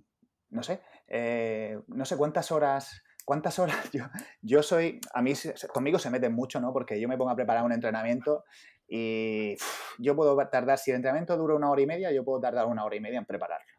[0.51, 4.07] no sé, eh, no sé cuántas horas, cuántas horas yo,
[4.43, 5.35] yo soy, a mí
[5.73, 6.73] conmigo se meten mucho, ¿no?
[6.73, 8.43] Porque yo me pongo a preparar un entrenamiento
[8.88, 9.57] y
[9.99, 12.85] yo puedo tardar, si el entrenamiento dura una hora y media, yo puedo tardar una
[12.85, 13.77] hora y media en prepararlo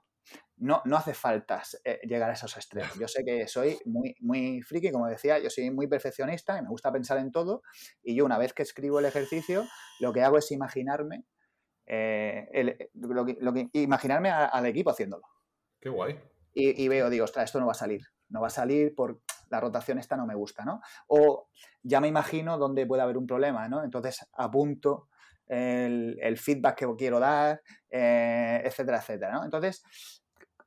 [0.57, 2.97] no, no hace falta eh, llegar a esos extremos.
[2.99, 6.69] Yo sé que soy muy, muy friki, como decía, yo soy muy perfeccionista y me
[6.69, 7.61] gusta pensar en todo.
[8.03, 9.65] Y yo una vez que escribo el ejercicio,
[9.99, 11.25] lo que hago es imaginarme,
[11.85, 15.23] eh, lo que, imaginarme al equipo haciéndolo.
[15.79, 16.19] Qué guay.
[16.59, 18.01] Y, veo, digo, ostras, esto no va a salir.
[18.29, 20.81] No va a salir por la rotación esta no me gusta, ¿no?
[21.07, 21.49] O
[21.87, 23.83] ya me imagino dónde puede haber un problema, ¿no?
[23.83, 25.07] Entonces apunto
[25.47, 29.45] el, feedback que quiero dar, eh, etcétera, etcétera, ¿no?
[29.45, 29.81] Entonces,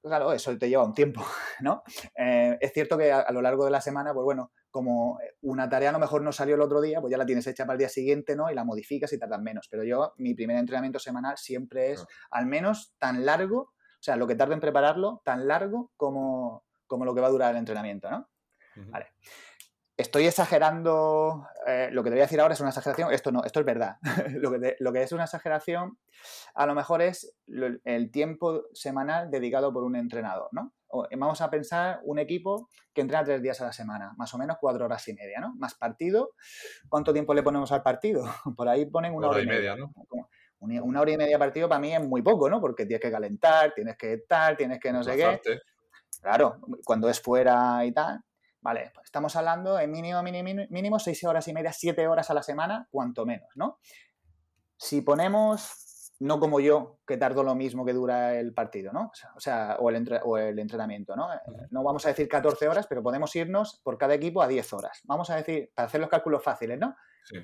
[0.02, 1.22] claro, eso te lleva un tiempo,
[1.60, 1.82] ¿no?
[2.16, 5.90] Eh, es cierto que a, lo largo de la semana, pues bueno, como una tarea
[5.90, 7.80] a lo mejor no salió el otro día, pues ya la tienes hecha para el
[7.80, 8.50] día siguiente, ¿no?
[8.50, 9.68] Y la modificas y tardas menos.
[9.70, 14.26] Pero yo, mi primer entrenamiento semanal siempre es al menos tan largo, o sea, lo
[14.26, 18.10] que tarde en prepararlo, tan largo como, como lo que va a durar el entrenamiento,
[18.10, 18.26] ¿no?
[18.76, 19.08] Vale
[20.00, 23.44] estoy exagerando, eh, lo que te voy a decir ahora es una exageración, esto no,
[23.44, 23.96] esto es verdad.
[24.40, 25.98] lo, que lo, que es una exageración
[26.54, 27.34] a lo mejor es
[27.84, 30.72] el tiempo semanal dedicado por un entrenador, ¿no?
[31.16, 34.56] vamos a pensar un equipo que entrena tres días a la semana, más o menos
[34.60, 35.54] cuatro horas y media, ¿no?
[35.54, 36.32] Más partido,
[36.88, 38.24] ¿cuánto tiempo le ponemos al partido?
[38.56, 39.92] Por ahí ponen una hora, y media, ¿no?
[40.58, 42.60] Una hora y media partido para mí es muy poco, ¿no?
[42.60, 45.40] Porque tienes que calentar, tienes que estar, tienes que no sé qué.
[46.20, 48.20] Claro, cuando es fuera y tal.
[48.62, 52.34] Vale, pues estamos hablando en mínimo, mínimo, mínimo, seis horas y media, siete horas a
[52.34, 53.78] la semana, cuanto menos, ¿no?
[54.76, 59.12] Si ponemos, no como yo, que tardo lo mismo que dura el partido, ¿no?
[59.34, 61.28] O sea, o el, o el entrenamiento, ¿no?
[61.70, 65.00] No vamos a decir 14 horas, pero podemos irnos por cada equipo a 10 horas.
[65.04, 66.96] Vamos a decir, para hacer los cálculos fáciles, ¿no?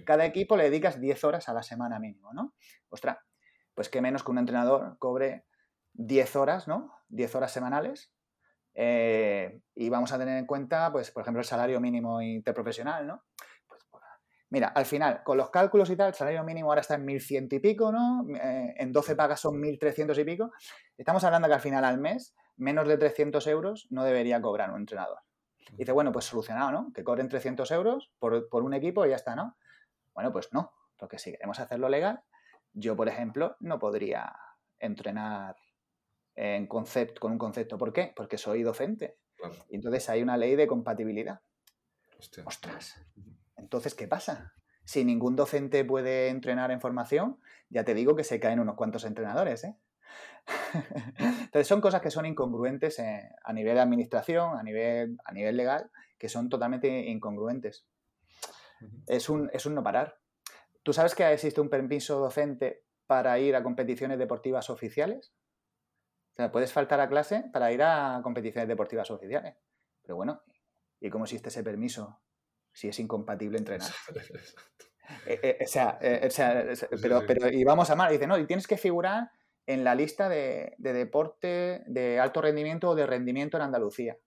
[0.05, 2.55] Cada equipo le dedicas 10 horas a la semana mínimo, ¿no?
[2.91, 3.19] Ostras,
[3.75, 5.47] pues qué menos que un entrenador cobre
[5.95, 6.93] 10 horas, ¿no?
[7.09, 8.13] 10 horas semanales
[8.79, 13.25] eh, y vamos a tener en cuenta, pues, por ejemplo, el salario mínimo interprofesional, ¿no?
[13.67, 14.05] Pues, pues,
[14.51, 17.55] mira, al final, con los cálculos y tal, el salario mínimo ahora está en 1.100
[17.55, 18.27] y pico, ¿no?
[18.37, 20.53] Eh, en 12 pagas son 1.300 y pico.
[20.99, 24.81] Estamos hablando que al final al mes, menos de 300 euros no debería cobrar un
[24.81, 25.21] entrenador.
[25.73, 26.93] Y dice, bueno, pues solucionado, ¿no?
[26.93, 29.57] Que cobren 300 euros por, por un equipo y ya está, ¿no?
[30.13, 32.23] Bueno, pues no, porque si queremos hacerlo legal,
[32.75, 34.37] yo, por ejemplo, no podría
[34.79, 35.57] entrenar
[36.37, 36.85] en con
[37.33, 37.79] un concepto.
[37.79, 38.13] ¿Por qué?
[38.15, 39.19] Porque soy docente.
[39.69, 41.41] Y entonces hay una ley de compatibilidad.
[42.47, 42.95] Ostras.
[43.57, 44.55] Entonces, ¿qué pasa?
[44.85, 49.05] Si ningún docente puede entrenar en formación, ya te digo que se caen unos cuantos
[49.05, 49.77] entrenadores, ¿eh?
[51.19, 55.57] Entonces son cosas que son incongruentes eh, a nivel de administración, a nivel, a nivel
[55.57, 57.87] legal, que son totalmente incongruentes.
[59.09, 60.21] es, un, es un no parar.
[60.83, 65.35] ¿Tú sabes que existe un permiso docente para ir a competiciones deportivas oficiales?
[66.37, 69.57] O sea, puedes faltar a clase para ir a competiciones deportivas oficiales.
[70.03, 70.43] Pero bueno,
[71.01, 72.21] ¿y cómo existe ese permiso
[72.75, 73.89] si es incompatible entrenar?
[75.25, 76.29] Eh, eh, o sea, eh,
[77.01, 79.31] pero, pero, y vamos a mal, dice, no, y tienes que figurar
[79.65, 84.19] en la lista de, deporte de alto rendimiento o de rendimiento en Andalucía.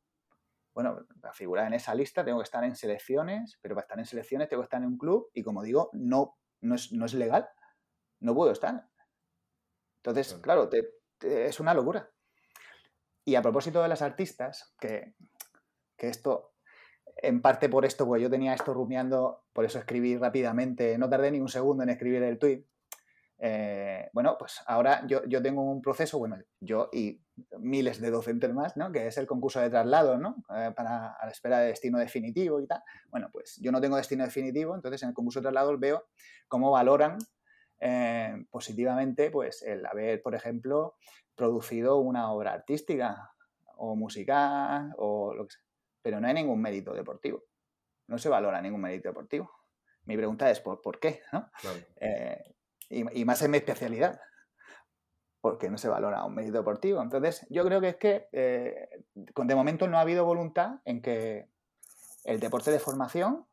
[0.74, 4.06] Bueno, para figurar en esa lista tengo que estar en selecciones, pero para estar en
[4.06, 7.13] selecciones tengo que estar en un club y como digo, no, no, es, no es
[7.13, 7.50] legal,
[8.22, 8.88] no puedo estar.
[9.98, 10.69] Entonces, claro,
[11.21, 12.10] es una locura.
[13.25, 15.13] Y a propósito de las artistas, que,
[15.97, 16.53] que esto,
[17.17, 21.32] en parte por esto, pues yo tenía esto rumiando, por eso escribí rápidamente, no tardé
[21.32, 22.65] ni un segundo en escribir el tweet,
[23.41, 27.21] eh, bueno, pues ahora yo, tengo un proceso, bueno, yo y
[27.58, 28.91] miles de docentes más, ¿no?
[28.91, 30.43] Que es el concurso de traslado, ¿no?
[30.53, 32.82] Eh, para a la espera de destino definitivo y tal.
[33.10, 36.08] Bueno, pues yo no tengo destino definitivo, entonces en el concurso de traslado veo
[36.49, 37.17] cómo valoran
[37.80, 40.96] eh, positivamente, pues el haber, por ejemplo,
[41.36, 43.32] producido una obra artística
[43.78, 45.63] o musical o lo que sea.
[46.02, 47.44] Pero no hay ningún mérito deportivo.
[48.08, 49.52] No se valora ningún mérito deportivo.
[50.06, 51.22] Mi pregunta es, ¿por, ¿por qué?
[51.32, 51.52] ¿no?
[51.62, 51.80] Claro
[52.89, 54.20] y, más en mi especialidad,
[55.42, 57.02] porque no se valora un mérito deportivo.
[57.02, 61.48] Entonces, yo creo que es que eh, de momento no ha habido voluntad en que
[62.26, 63.46] el deporte de formación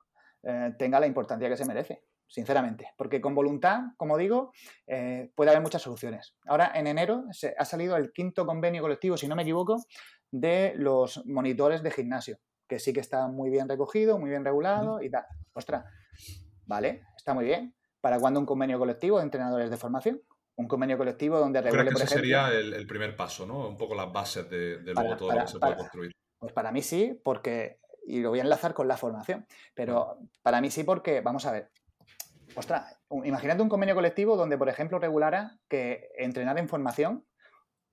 [0.43, 4.53] eh, tenga la importancia que se merece, sinceramente, porque con voluntad, como digo,
[4.87, 6.35] eh, puede haber muchas soluciones.
[6.47, 9.85] Ahora, en enero se, ha salido el quinto convenio colectivo, si no me equivoco,
[10.31, 15.03] de los monitores de gimnasio, que sí que está muy bien recogido, muy bien regulado
[15.03, 15.25] y tal.
[15.53, 15.85] Ostras,
[16.67, 20.23] vale, está muy bien, ¿Para cuándo un convenio colectivo de entrenadores de formación?
[20.55, 23.67] Un convenio colectivo donde regule, que ese sería el, primer paso, ¿no?
[23.69, 26.13] Un poco las bases de, para, todo lo que se puede construir.
[26.39, 30.61] Pues para mí sí, porque, y lo voy a enlazar con la formación, pero para
[30.61, 31.73] mí sí porque, vamos a ver,
[32.57, 37.27] ostras, imagínate un convenio colectivo donde, por ejemplo, regulara que entrenar en formación,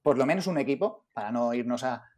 [0.02, 2.10] por lo menos un equipo, para no irnos a,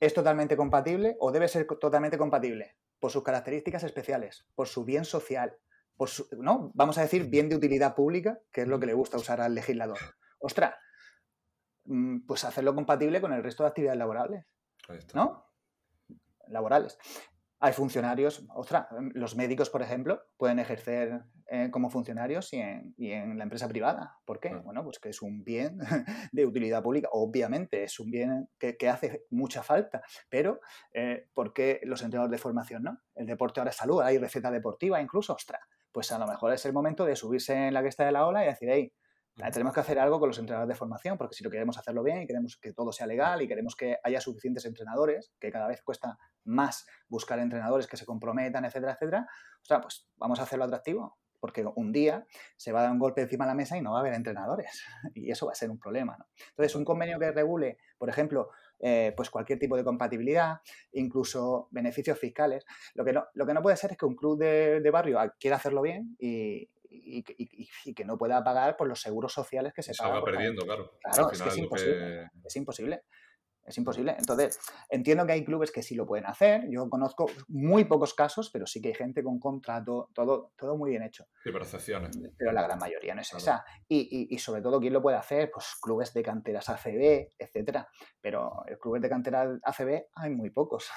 [0.00, 5.04] es totalmente compatible o debe ser totalmente compatible por sus características especiales, por su bien
[5.04, 5.56] social,
[5.96, 6.70] pues, ¿no?
[6.74, 9.54] Vamos a decir bien de utilidad pública, que es lo que le gusta usar al
[9.54, 9.98] legislador.
[10.38, 10.74] Ostras,
[11.84, 14.44] mm, pues hacerlo compatible con el resto de actividades laborales,
[15.14, 15.46] ¿no?
[16.48, 16.98] Laborales.
[17.64, 23.44] Hay funcionarios, ostras, los médicos, por ejemplo, pueden ejercer eh, como funcionarios y en, la
[23.44, 24.18] empresa privada.
[24.26, 24.54] ¿Por qué?
[24.54, 25.78] Bueno, pues que es un bien
[26.32, 27.08] de utilidad pública.
[27.12, 30.60] Obviamente es un bien que, hace mucha falta, pero
[30.92, 32.98] eh, ¿por qué los entrenadores de formación no?
[33.14, 36.66] El deporte ahora es salud, hay receta deportiva incluso, ostras pues a lo mejor es
[36.66, 38.92] el momento de subirse en la cresta de la ola y decir, hey,
[39.52, 42.22] tenemos que hacer algo con los entrenadores de formación, porque si lo queremos hacerlo bien
[42.22, 45.82] y queremos que todo sea legal y queremos que haya suficientes entrenadores, que cada vez
[45.82, 49.26] cuesta más buscar entrenadores que se comprometan, etcétera, etcétera,
[49.62, 52.26] o sea, pues vamos a hacerlo atractivo, porque un día
[52.56, 54.14] se va a dar un golpe encima de la mesa y no va a haber
[54.14, 54.82] entrenadores,
[55.14, 56.16] y eso va a ser un problema.
[56.18, 56.26] ¿no?
[56.50, 60.60] Entonces, un convenio que regule, por ejemplo, eh, pues cualquier tipo de compatibilidad,
[60.92, 62.64] incluso beneficios fiscales.
[62.94, 65.56] Lo que no, lo que no puede ser es que un club de, barrio quiera
[65.56, 66.68] hacerlo bien y,
[67.94, 70.22] que no pueda pagar por los seguros sociales que se, se pagan.
[70.24, 70.98] perdiendo, claro.
[71.02, 72.30] Claro, es que es imposible.
[72.44, 73.02] Es imposible.
[73.66, 74.14] Es imposible.
[74.18, 74.58] Entonces,
[74.90, 76.68] entiendo que hay clubes que sí lo pueden hacer.
[76.70, 80.90] Yo conozco muy pocos casos, pero sí que hay gente con contrato, todo, todo muy
[80.90, 81.24] bien hecho.
[81.42, 82.18] Sí, pero excepciones.
[82.36, 83.64] Pero la gran mayoría no es esa.
[83.88, 85.50] Y, sobre todo, ¿quién lo puede hacer?
[85.50, 87.88] Pues clubes de canteras ACB, etcétera.
[88.20, 90.90] Pero el clubes de canteras ACB hay muy pocos.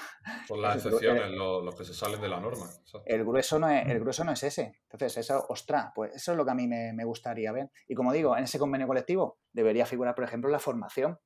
[0.47, 2.69] Por las excepciones, los, que se salen de la norma.
[3.05, 4.79] El grueso, no es, el grueso no es ese.
[4.83, 7.71] Entonces, eso, ostras, pues eso es lo que a mí me, me gustaría ver.
[7.87, 11.17] Y como digo, en ese convenio colectivo debería figurar, por ejemplo, la formación.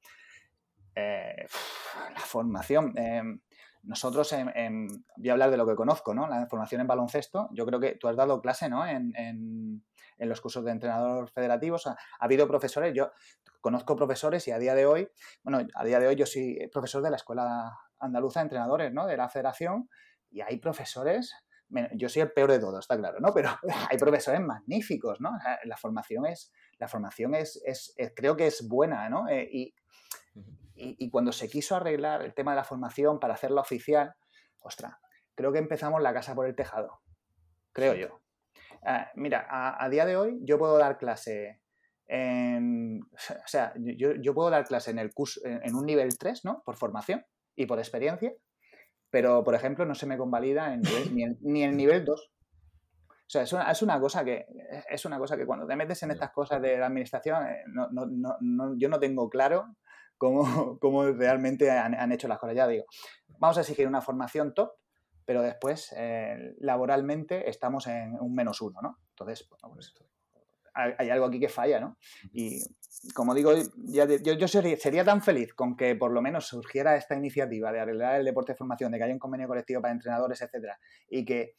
[0.95, 1.47] Eh,
[2.13, 2.97] la formación.
[2.97, 3.39] Em,
[3.83, 4.31] nosotros,
[5.17, 6.27] voy a hablar de lo que conozco, ¿no?
[6.27, 7.49] La formación en baloncesto.
[7.51, 8.85] Yo creo que tú has dado clase, ¿no?
[8.85, 9.83] En,
[10.19, 11.87] los cursos de entrenador federativos.
[11.87, 13.11] Ha, habido profesores, yo
[13.59, 15.09] conozco profesores y a día de hoy,
[15.41, 19.07] bueno, a día de hoy yo soy profesor de la Escuela Andaluza de Entrenadores, ¿no?
[19.07, 19.89] De la federación
[20.29, 21.33] y hay profesores
[21.93, 23.33] yo soy el peor de todos, está claro, ¿no?
[23.33, 23.49] Pero
[23.89, 25.31] hay profesores magníficos, ¿no?
[25.63, 29.27] La formación es, la formación es, es, creo que es buena, ¿no?
[29.29, 29.73] Eh, y,
[30.97, 34.13] y, cuando se quiso arreglar el tema de la formación para hacerla oficial,
[34.59, 34.95] ostras,
[35.35, 37.01] creo que empezamos la casa por el tejado,
[37.71, 38.21] creo yo.
[38.83, 41.61] Ah, mira, a, día de hoy yo puedo dar clase
[42.07, 46.63] en, o sea, yo, puedo dar clase en el curso, en, un nivel 3, ¿no?
[46.65, 48.33] Por formación y por experiencia,
[49.09, 50.81] pero, por ejemplo, no se me convalida en
[51.41, 52.31] ni, el, nivel 2.
[53.09, 54.45] O sea, es una, es una, cosa que
[54.89, 57.87] es una cosa que cuando te metes en estas cosas de la administración, eh, no,
[57.91, 58.05] no,
[58.41, 59.75] no, yo no tengo claro
[60.21, 62.55] cómo, cómo realmente han, han, hecho las cosas.
[62.55, 62.85] Ya digo,
[63.39, 64.73] vamos a exigir una formación top,
[65.25, 68.99] pero después eh, laboralmente estamos en un menos uno, ¿no?
[69.09, 69.95] Entonces, bueno, pues,
[70.75, 71.97] hay, algo aquí que falla, ¿no?
[72.33, 72.61] Y
[73.15, 77.15] como digo, ya yo, yo sería, tan feliz con que por lo menos surgiera esta
[77.15, 80.39] iniciativa de arreglar el deporte de formación, de que haya un convenio colectivo para entrenadores,
[80.39, 80.79] etcétera,
[81.09, 81.55] y que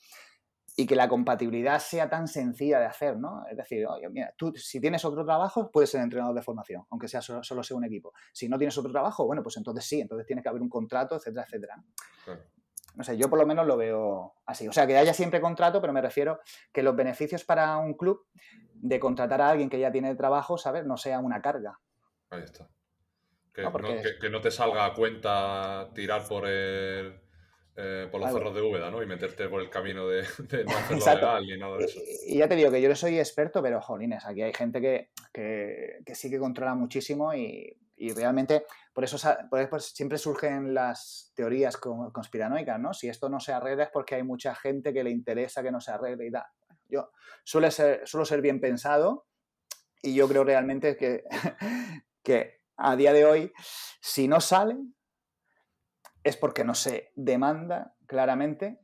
[0.74, 3.44] y que la compatibilidad sea tan sencilla de hacer, ¿no?
[3.50, 7.08] Es decir, oye, mira, tú si tienes otro trabajo, puedes ser entrenador de formación, aunque
[7.08, 8.12] sea solo, sea un equipo.
[8.32, 11.16] Si no tienes otro trabajo, bueno, pues entonces sí, entonces tiene que haber un contrato,
[11.16, 11.84] etcétera, etcétera.
[12.94, 14.68] No sé, yo por lo menos lo veo así.
[14.68, 16.40] O sea, que haya siempre contrato, pero me refiero
[16.72, 18.26] que los beneficios para un club
[18.74, 20.84] de contratar a alguien que ya tiene trabajo, ¿sabes?
[20.84, 21.78] No sea una carga.
[22.30, 22.68] Ahí está.
[23.54, 23.72] Que no,
[24.20, 27.20] que, no te salga a cuenta tirar por el,
[27.76, 29.02] eh, por los cerros de Úbeda, ¿no?
[29.02, 32.00] Y meterte por el camino de, de no hacerlo legal ni nada de eso.
[32.26, 35.10] Y, ya te digo que yo no soy experto, pero jolines, aquí hay gente que,
[35.32, 39.16] que, sí que controla muchísimo y, y realmente por eso,
[39.48, 42.92] por eso, siempre surgen las teorías conspiranoicas, ¿no?
[42.92, 45.80] Si esto no se arregla es porque hay mucha gente que le interesa que no
[45.80, 46.44] se arregle y tal.
[46.88, 47.10] Yo
[47.42, 49.26] suele ser, suelo ser bien pensado
[50.02, 51.24] y yo creo realmente que,
[52.22, 53.52] que a día de hoy,
[54.00, 54.76] si no sale,
[56.24, 58.80] es porque no se demanda claramente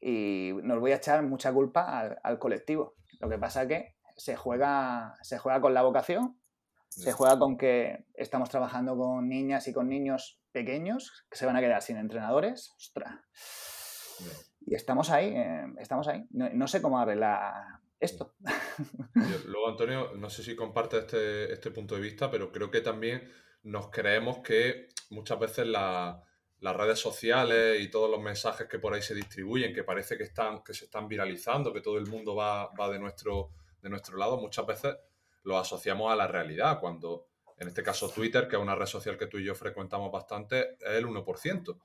[0.00, 2.96] y nos voy a echar mucha culpa al, colectivo.
[3.20, 6.40] Lo que pasa es que se juega, se juega con la vocación,
[6.88, 11.56] se juega con que estamos trabajando con niñas y con niños pequeños que se van
[11.56, 12.74] a quedar sin entrenadores.
[12.76, 13.20] Ostras.
[14.66, 16.26] Y estamos ahí, eh, estamos ahí.
[16.30, 17.52] No, sé cómo arreglar
[18.00, 18.34] esto.
[19.46, 23.30] luego, Antonio, no sé si comparte este, este, punto de vista, pero creo que también
[23.62, 25.66] nos creemos que muchas veces
[26.62, 30.22] las redes sociales y todos los mensajes que por ahí se distribuyen, que parece que,
[30.22, 33.50] están, que se están viralizando, que todo el mundo va, va de, nuestro,
[33.82, 34.96] de nuestro lado, muchas veces
[35.42, 37.26] lo asociamos a la realidad, cuando
[37.58, 40.76] en este caso Twitter, que es una red social que tú y yo frecuentamos bastante,
[40.80, 41.78] es el 1%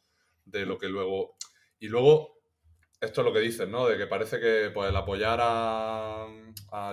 [0.46, 1.36] de lo que luego...
[1.80, 2.38] Y luego
[3.00, 3.88] esto es lo que dices, ¿no?
[3.88, 6.28] De que parece que pues, el apoyar a,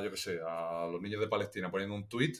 [0.03, 2.33] yo qué sé, a los niños de Palestina poniendo un tweet,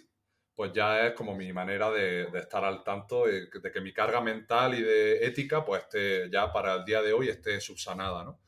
[0.55, 4.75] pues ya es como mi manera de, estar al tanto de, que mi carga mental
[4.75, 8.41] y de ética, pues esté ya para el día de hoy esté subsanada, ¿no?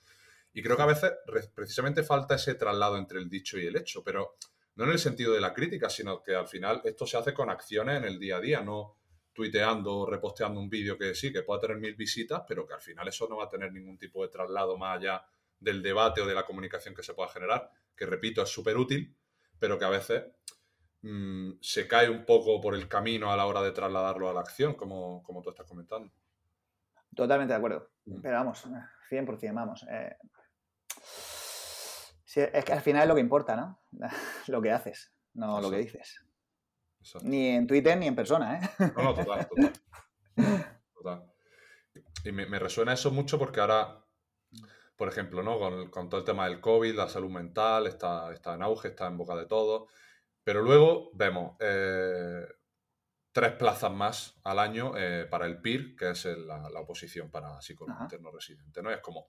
[0.52, 1.12] Y creo que a veces
[1.54, 4.36] precisamente falta ese traslado entre el dicho y el hecho, pero
[4.76, 7.50] no en el sentido de la crítica, sino que al final esto se hace con
[7.50, 8.96] acciones en el día a día, no
[9.32, 12.80] tuiteando o reposteando un vídeo que sí, que pueda tener mil visitas, pero que al
[12.80, 15.26] final eso no va a tener ningún tipo de traslado más allá
[15.60, 19.14] del debate o de la comunicación que se pueda generar, que repito, es súper útil,
[19.58, 20.24] pero que a veces
[21.06, 24.40] mm, se cae un poco por el camino a la hora de trasladarlo a la
[24.40, 26.12] acción, como, como tú estás comentando.
[27.14, 27.90] Totalmente de acuerdo.
[28.04, 28.20] Mm.
[28.20, 28.66] Pero vamos,
[29.10, 29.86] 100%, vamos.
[29.90, 30.16] Eh,
[32.36, 33.80] es que al final es lo que importa, ¿no?
[34.48, 36.22] lo que haces, no lo que dices.
[37.22, 38.70] Ni en Twitter ni en persona, ¿eh?
[38.96, 39.48] No, no, total,
[40.94, 41.32] total.
[42.24, 44.04] Y me, resuena eso mucho porque ahora,
[44.96, 45.90] por ejemplo, ¿no?
[45.90, 49.16] Con, todo el tema del COVID, la salud mental está, está en auge, está en
[49.16, 49.88] boca de todos.
[50.46, 52.46] Pero luego vemos eh,
[53.32, 58.00] tres plazas más al año eh, para el PIR, que es la, oposición para psicólogo
[58.00, 58.80] interno residente.
[58.80, 58.92] ¿no?
[58.92, 59.28] es como,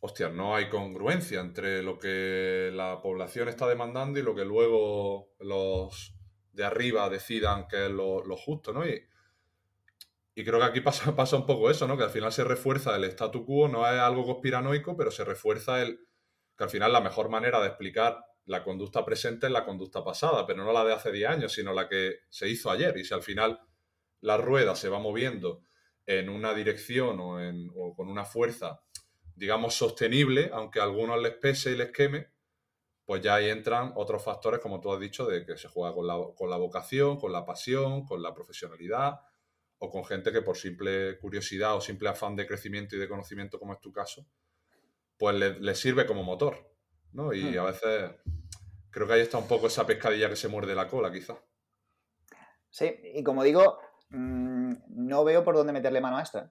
[0.00, 5.28] hostia, no hay congruencia entre lo que la población está demandando y lo que luego
[5.38, 6.12] los
[6.50, 8.84] de arriba decidan que es lo, justo, ¿no?
[8.84, 9.00] Y,
[10.34, 11.96] creo que aquí pasa, pasa un poco eso, ¿no?
[11.96, 15.80] Que al final se refuerza el statu quo, no es algo conspiranoico, pero se refuerza
[15.80, 16.00] el
[16.58, 20.46] que al final la mejor manera de explicar la conducta presente es la conducta pasada,
[20.46, 22.96] pero no la de hace 10 años, sino la que se hizo ayer.
[22.96, 23.60] Y si al final
[24.20, 25.64] la rueda se va moviendo
[26.06, 28.82] en una dirección o, con una fuerza
[29.34, 32.28] digamos, sostenible, aunque a algunos les pese y les queme,
[33.04, 36.06] pues ya ahí entran otros factores, como tú has dicho, de que se juega con
[36.06, 39.20] la, con la vocación, con la pasión, con la profesionalidad,
[39.84, 43.58] o con gente que por simple curiosidad o simple afán de crecimiento y de conocimiento,
[43.58, 44.24] como es tu caso,
[45.16, 46.71] pues le, sirve como motor,
[47.12, 47.32] ¿no?
[47.32, 47.60] Y hmm.
[47.60, 48.10] a veces
[48.90, 51.36] creo que ahí está un poco esa pescadilla que se muerde la cola, quizá.
[52.70, 53.78] Sí, y como digo,
[54.10, 56.38] mm, no veo por dónde meterle mano a esto.
[56.38, 56.50] ¿eh?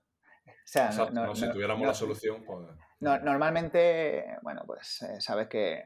[1.11, 2.67] no, si tuviéramos la solución, pues...
[2.99, 5.83] normalmente, bueno, pues eh, sabes que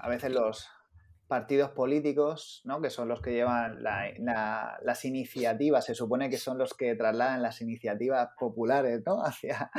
[0.00, 0.68] a veces los
[1.26, 2.80] partidos políticos, ¿no?
[2.80, 7.60] que son los que llevan las iniciativas, se supone que son los que trasladan las
[7.60, 9.22] iniciativas populares ¿no?
[9.24, 9.70] hacia,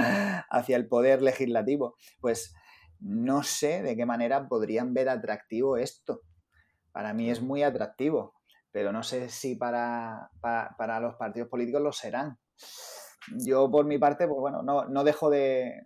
[0.50, 2.54] hacia el poder legislativo, pues
[3.00, 6.22] no sé de qué manera podrían ver atractivo esto.
[6.92, 8.34] Para mí es muy atractivo,
[8.72, 12.38] pero no sé si para, para los partidos políticos lo serán
[13.36, 15.84] yo por mi parte, pues bueno, no, dejo de,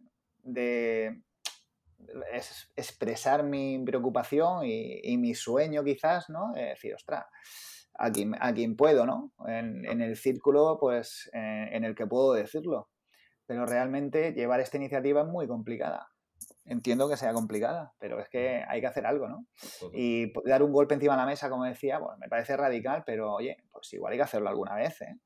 [2.34, 6.56] es expresar mi preocupación y, mi sueño quizás, ¿no?
[6.56, 7.26] Es decir, ostras,
[7.96, 9.34] a quien, a quien puedo, ¿no?
[9.48, 12.90] En, el círculo, pues, en, el que puedo decirlo.
[13.46, 16.08] Pero realmente llevar esta iniciativa es muy complicada.
[16.72, 19.46] Entiendo que sea complicada, pero es que hay que hacer algo, ¿no?
[19.94, 23.34] Y dar un golpe encima de la mesa, como decía, bueno, me parece radical, pero
[23.34, 25.18] oye, pues igual hay que hacerlo alguna vez, ¿eh?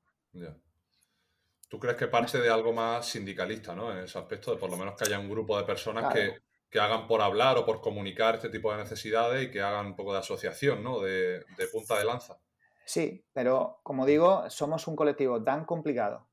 [1.70, 3.92] ¿Tú crees que parte de algo más sindicalista, ¿no?
[3.92, 6.42] En ese aspecto, de por lo menos que haya un grupo de personas que,
[6.80, 10.14] hagan por hablar o por comunicar este tipo de necesidades y que hagan un poco
[10.14, 11.00] de asociación, ¿no?
[11.00, 12.40] De, punta de lanza.
[12.86, 16.28] Sí, pero como digo, somos un colectivo tan complicado,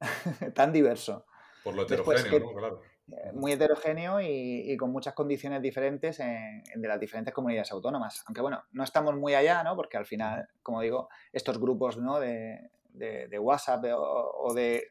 [0.54, 1.26] tan diverso.
[1.62, 2.54] Por lo heterogéneo, ¿no?
[2.54, 2.93] Claro.
[3.34, 8.24] Muy heterogéneo y, con muchas condiciones diferentes en, de las diferentes comunidades autónomas.
[8.26, 9.76] Aunque bueno, no estamos muy allá, ¿no?
[9.76, 12.18] Porque al final, como digo, estos grupos ¿no?
[12.18, 14.90] de, de, WhatsApp o, de,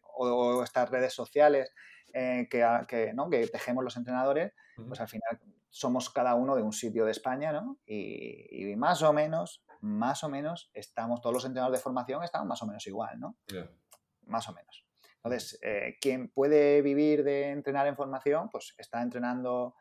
[0.64, 1.74] estas redes sociales
[2.14, 3.30] eh, que, ¿no?
[3.30, 4.54] que tejemos los entrenadores,
[4.88, 5.40] pues al final
[5.70, 7.80] somos cada uno de un sitio de España, ¿no?
[7.88, 12.62] Y, más o menos, más o menos, estamos, todos los entrenadores de formación estamos más
[12.62, 13.36] o menos igual, ¿no?
[14.28, 14.83] Más o menos.
[15.24, 19.76] Entonces, eh, quien puede vivir de entrenar en formación, pues está entrenando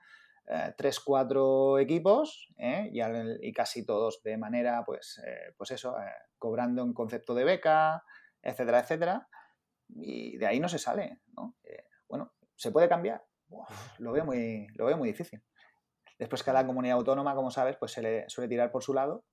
[0.47, 2.91] eh, tres, cuatro equipos ¿eh?
[2.93, 5.97] y, casi todos de manera, pues, eh, pues eso,
[6.37, 8.05] cobrando en concepto de beca,
[8.43, 9.29] etcétera, etcétera.
[9.89, 11.57] Y de ahí no se sale, ¿no?
[12.09, 13.25] bueno, ¿se puede cambiar?
[13.99, 15.43] lo, veo muy, lo veo muy difícil.
[16.19, 19.25] Después cada comunidad autónoma, como sabes, pues se le suele tirar por su lado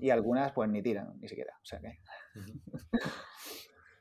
[0.00, 1.54] y algunas pues ni tiran, ni siquiera.
[1.62, 1.98] O sea que...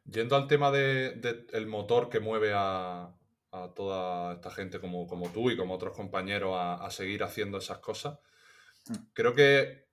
[0.06, 3.12] Yendo al tema del de, motor que mueve a,
[3.51, 7.80] a toda esta gente como, como tú y como otros compañeros a, seguir haciendo esas
[7.80, 8.20] cosas.
[8.88, 8.93] Mm.
[9.14, 9.88] Creo que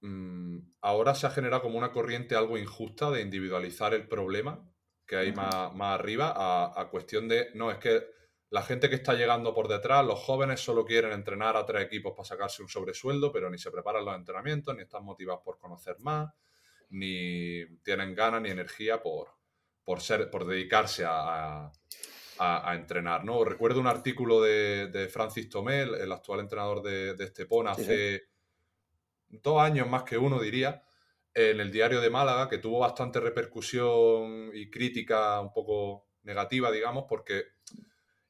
[0.00, 4.66] mm, ahora se ha generado como una corriente algo injusta de individualizar el problema
[5.06, 8.06] que hay más, más, arriba a, a, cuestión de, no, es que
[8.50, 12.12] la gente que está llegando por detrás, los jóvenes solo quieren entrenar a tres equipos
[12.16, 15.96] para sacarse un sobresueldo, pero ni se preparan los entrenamientos, ni están motivados por conocer
[15.98, 16.32] más,
[16.90, 19.28] ni tienen ganas ni energía por,
[19.84, 21.70] por, ser, por dedicarse a,
[22.38, 23.44] a, entrenar, ¿no?
[23.44, 28.28] Recuerdo un artículo de, Francis Tomel, el actual entrenador de, de Estepona, hace
[29.28, 30.82] dos años más que uno, diría,
[31.34, 37.04] en el diario de Málaga, que tuvo bastante repercusión y crítica un poco negativa, digamos,
[37.08, 37.44] porque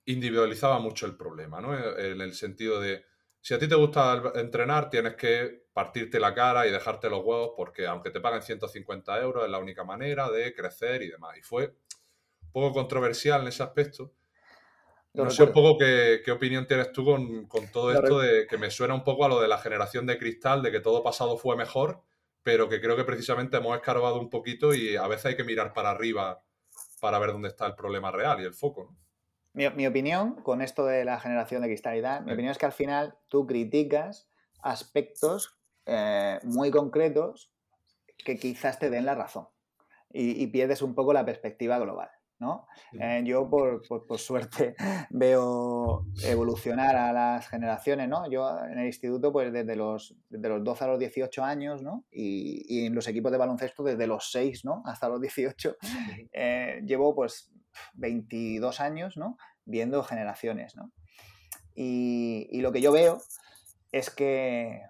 [0.05, 1.75] individualizaba mucho el problema, ¿no?
[1.99, 3.05] En el sentido de,
[3.41, 7.53] si a ti te gusta entrenar, tienes que partirte la cara y dejarte los huevos,
[7.57, 11.39] porque aunque te paguen 150 euros, es la única manera de crecer y demás.
[11.39, 11.75] Y fue
[12.53, 14.13] poco controversial en ese aspecto.
[15.15, 18.95] no sé un poco qué, opinión tienes tú con, todo esto de que me suena
[18.95, 22.03] un poco a lo de la generación de cristal, de que todo pasado fue mejor,
[22.43, 25.73] pero que creo que precisamente hemos escarbado un poquito y a veces hay que mirar
[25.73, 26.43] para arriba
[27.01, 28.95] para ver dónde está el problema real y el foco.
[29.53, 33.17] Mi, opinión con esto de la generación de cristalidad, mi opinión es que al final
[33.29, 34.29] tú criticas
[34.63, 37.53] aspectos eh, muy concretos
[38.25, 39.49] que quizás te den la razón
[40.13, 42.11] y pierdes un poco la perspectiva global.
[42.41, 42.67] ¿no?
[42.99, 43.83] Eh, yo, por,
[44.19, 44.75] suerte,
[45.11, 48.29] veo evolucionar a las generaciones, ¿no?
[48.31, 52.05] Yo en el instituto, pues desde los, los 12 a los 18 años, ¿no?
[52.11, 54.83] Y, en los equipos de baloncesto desde los 6, ¿no?
[54.87, 55.77] Hasta los 18.
[56.33, 57.53] Eh, llevo, pues,
[57.95, 59.37] 22 años, ¿no?
[59.65, 60.93] Viendo generaciones, ¿no?
[61.75, 63.23] Y, lo que yo veo
[63.93, 64.83] es que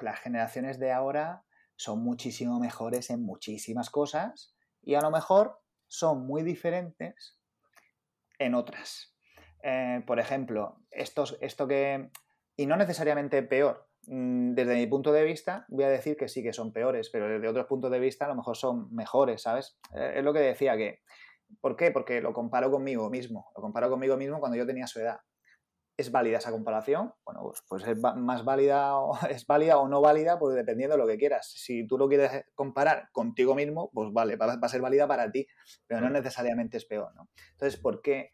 [0.00, 1.44] las generaciones de ahora
[1.76, 7.38] son muchísimo mejores en muchísimas cosas y a lo mejor son muy diferentes
[8.38, 9.14] en otras.
[9.62, 12.10] Eh, por ejemplo, esto que,
[12.56, 16.42] y no necesariamente peor, mm, desde mi punto de vista, voy a decir que sí
[16.42, 19.78] que son peores, pero desde otros puntos de vista a lo mejor son mejores, ¿sabes?
[19.94, 21.02] Eh, es lo que decía que,
[21.60, 21.90] ¿por qué?
[21.90, 25.20] Porque lo comparo conmigo mismo, lo comparo conmigo mismo cuando yo tenía su edad.
[25.98, 27.14] ¿Es válida esa comparación?
[27.24, 31.02] Bueno, pues, pues, es más válida o, es válida o no válida, pues dependiendo de
[31.02, 31.50] lo que quieras.
[31.50, 35.46] Si tú lo quieres comparar contigo mismo, pues vale, va, a ser válida para ti,
[35.86, 37.30] pero no necesariamente es peor, ¿no?
[37.52, 38.30] Entonces, ¿por qué?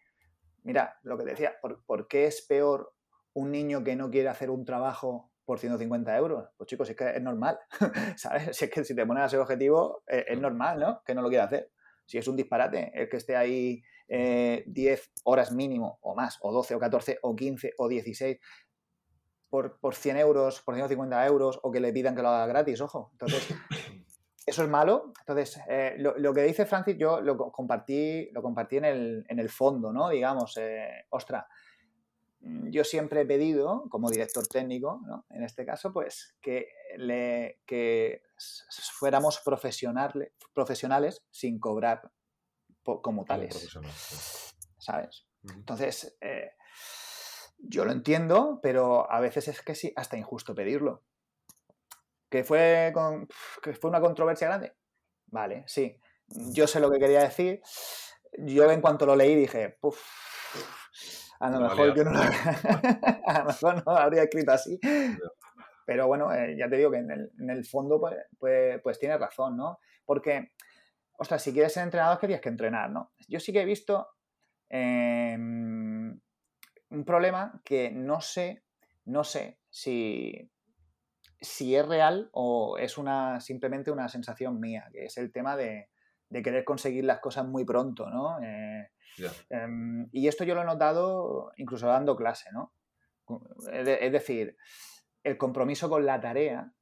[0.64, 2.94] Mira, lo que decía, ¿por, qué es peor
[3.34, 6.48] un niño que no quiere hacer un trabajo por 150 euros?
[6.56, 7.58] Pues chicos, es que es normal,
[8.16, 8.56] ¿sabes?
[8.56, 11.02] Si es que si te pones ese objetivo, es, es normal, ¿no?
[11.04, 11.70] Que no lo quiera hacer.
[12.12, 16.52] Si es un disparate el que esté ahí 10 eh, horas mínimo o más, o
[16.52, 18.38] 12 o 14 o 15 o 16
[19.48, 22.82] por, por 100 euros, por 150 euros o que le pidan que lo haga gratis,
[22.82, 23.08] ojo.
[23.12, 23.48] Entonces,
[24.46, 25.14] eso es malo.
[25.20, 29.48] Entonces, eh, lo, que dice Francis, yo lo compartí, lo compartí en el, en el
[29.48, 30.10] fondo, ¿no?
[30.10, 31.48] Digamos, eh, ostra,
[32.42, 35.26] yo siempre he pedido, como director técnico, ¿no?
[35.30, 38.22] en este caso, pues que, le, que
[38.98, 42.10] fuéramos profesionales, profesionales sin cobrar
[42.82, 43.68] como tales.
[44.78, 45.26] ¿Sabes?
[45.54, 46.52] Entonces, eh,
[47.58, 51.04] yo lo entiendo, pero a veces es que sí, hasta injusto pedirlo.
[52.28, 53.28] ¿Que fue, con,
[53.62, 54.74] que fue una controversia grande?
[55.26, 56.00] Vale, sí.
[56.26, 57.60] Yo sé lo que quería decir.
[58.38, 59.78] Yo en cuanto lo leí dije,
[61.42, 62.20] a lo mejor yo no lo,
[63.26, 64.78] a lo mejor no habría escrito así.
[65.84, 68.98] Pero bueno, eh, ya te digo que en el, en el fondo pues, pues, pues
[69.00, 69.80] tienes razón, ¿no?
[70.04, 70.52] Porque,
[71.18, 73.12] ostras, si quieres ser entrenador, que tienes que entrenar, ¿no?
[73.26, 74.06] Yo sí que he visto
[74.70, 78.62] eh, un problema que no sé,
[79.06, 80.48] no sé si,
[81.40, 85.88] si es real o es una, simplemente una sensación mía, que es el tema de,
[86.30, 88.40] querer conseguir las cosas muy pronto, ¿no?
[88.40, 88.91] Eh,
[89.50, 92.72] em, y esto yo lo he notado incluso dando clase, ¿no?
[93.72, 94.56] Es decir,
[95.22, 96.72] el compromiso con la tarea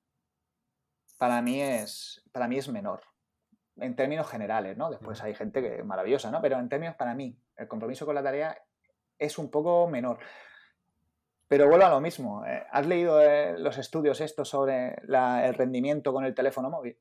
[1.19, 3.03] para mí es, para mí es menor.
[3.77, 4.91] En términos generales, ¿no?
[4.91, 6.41] Después hay gente que es maravillosa, ¿no?
[6.41, 8.57] Pero en términos para mí, el compromiso con la tarea
[9.19, 10.19] es un poco menor.
[11.47, 12.47] Pero vuelvo a lo mismo.
[12.47, 16.99] Eh, ¿Has leído eh, los estudios estos sobre el rendimiento con el teléfono móvil?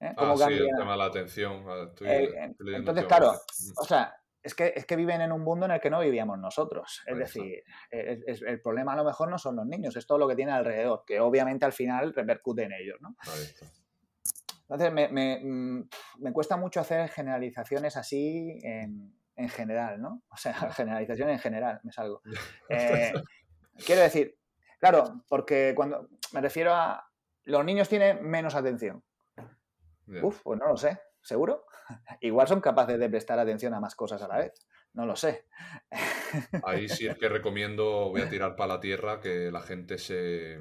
[0.00, 0.14] ¿Eh?
[0.16, 1.64] ah, sí, el tema de la atención.
[2.00, 3.32] entonces, claro,
[3.76, 6.38] o sea, es que, es que viven en un mundo en el que no vivíamos
[6.38, 7.02] nosotros.
[7.06, 10.36] Es decir, el problema a lo mejor no son los niños, es todo lo que
[10.36, 13.16] tiene alrededor, que obviamente al final repercute en ellos, ¿no?
[14.62, 15.88] Entonces, me, me, mm,
[16.20, 20.22] me, cuesta mucho hacer generalizaciones así en, en general, ¿no?
[20.30, 22.22] O sea, generalización en general, me salgo.
[22.70, 23.12] Eh,
[23.86, 24.38] Quiero decir,
[24.78, 27.04] claro, porque cuando me refiero a
[27.44, 29.02] los niños tienen menos atención.
[30.22, 31.66] Uf, pues no lo sé, ¿seguro?
[32.20, 34.52] Igual son capaces de prestar atención a más cosas a la vez.
[34.94, 35.46] No lo sé.
[36.64, 40.58] Ahí sí es que recomiendo, voy a tirar para la tierra, que la gente se,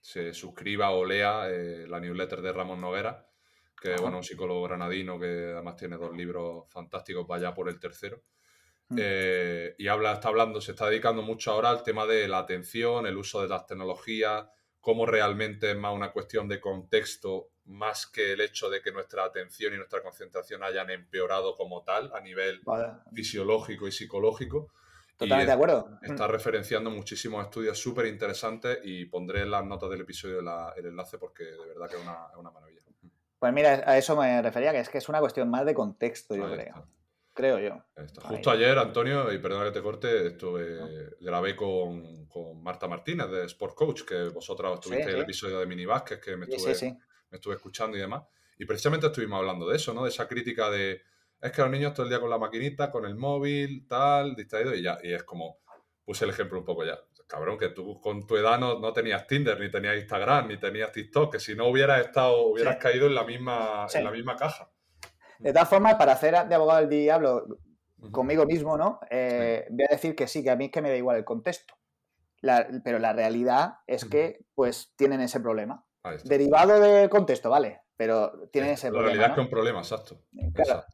[0.00, 3.26] suscriba o lea eh, la newsletter de Ramón Noguera,
[3.80, 7.80] que es bueno, un psicólogo granadino que además tiene dos libros fantásticos, vaya por el
[7.80, 8.22] tercero.
[8.88, 8.98] Mm.
[9.00, 13.06] Eh, y habla, está hablando, se está dedicando mucho ahora al tema de la atención,
[13.06, 14.46] el uso de las tecnologías,
[14.84, 19.24] cómo realmente es más una cuestión de contexto, más que el hecho de que nuestra
[19.24, 22.60] atención y nuestra concentración hayan empeorado como tal a nivel
[23.14, 24.68] fisiológico y psicológico.
[25.16, 25.98] Totalmente de acuerdo.
[26.02, 30.40] Está referenciando muchísimos estudios súper interesantes y pondré en las notas del episodio
[30.76, 32.82] el enlace porque de verdad que es una, es una, maravilla.
[33.38, 36.36] Pues mira, a eso me refería, que es que es una cuestión más de contexto,
[36.36, 36.86] yo creo
[37.34, 37.84] creo yo.
[38.22, 42.28] Justo ayer, Antonio, y perdona que te corte, estuve, grabé con,
[42.62, 46.98] Marta Martínez de Sport Coach, que vosotras tuvisteis el episodio de Mini que me estuve,
[47.30, 48.22] me estuve escuchando y demás.
[48.58, 50.04] Y precisamente estuvimos hablando de eso, ¿no?
[50.04, 51.02] De esa crítica de,
[51.40, 54.74] es que los niños todo el día con la maquinita, con el móvil, tal, distraído,
[54.74, 55.58] y ya, y es como,
[56.04, 56.98] puse el ejemplo un poco ya.
[57.26, 61.32] Cabrón, que tú con tu edad no, tenías Tinder, ni tenías Instagram, ni tenías TikTok,
[61.32, 64.70] que si no hubieras estado, hubieras caído en la misma, en la misma caja.
[65.38, 67.46] De todas formas, para hacer de abogado del diablo
[68.10, 69.00] conmigo mismo, ¿no?
[69.10, 71.24] Eh, voy a decir que sí, que a mí es que me da igual el
[71.24, 71.74] contexto.
[72.84, 75.84] pero la realidad es que, pues, tienen ese problema.
[76.24, 79.06] Derivado del contexto, vale, pero tienen ese problema.
[79.06, 80.20] La realidad es que es un problema, exacto.
[80.52, 80.84] Claro.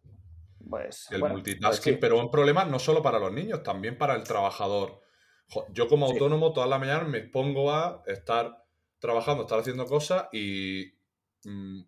[0.69, 4.23] Pues, el multitasking, pues pero un problema no solo para los niños, también para el
[4.23, 5.01] trabajador.
[5.71, 8.65] Yo como autónomo todas las mañanas me pongo a estar
[9.01, 10.95] trabajando, estar haciendo cosas y
[11.45, 11.81] mm,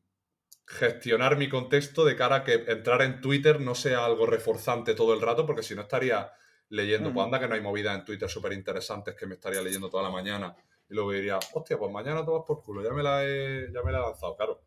[0.67, 5.15] gestionar mi contexto de cara a que entrar en Twitter no sea algo reforzante todo
[5.15, 6.33] el rato, porque si no estaría
[6.73, 7.13] leyendo.
[7.13, 10.03] Pues anda que no hay movidas en Twitter súper interesantes que me estaría leyendo toda
[10.03, 10.57] la mañana.
[10.89, 13.93] Y luego diría, hostia, pues mañana tomas por culo, ya me la he, ya me
[13.93, 14.63] la he lanzado, claro.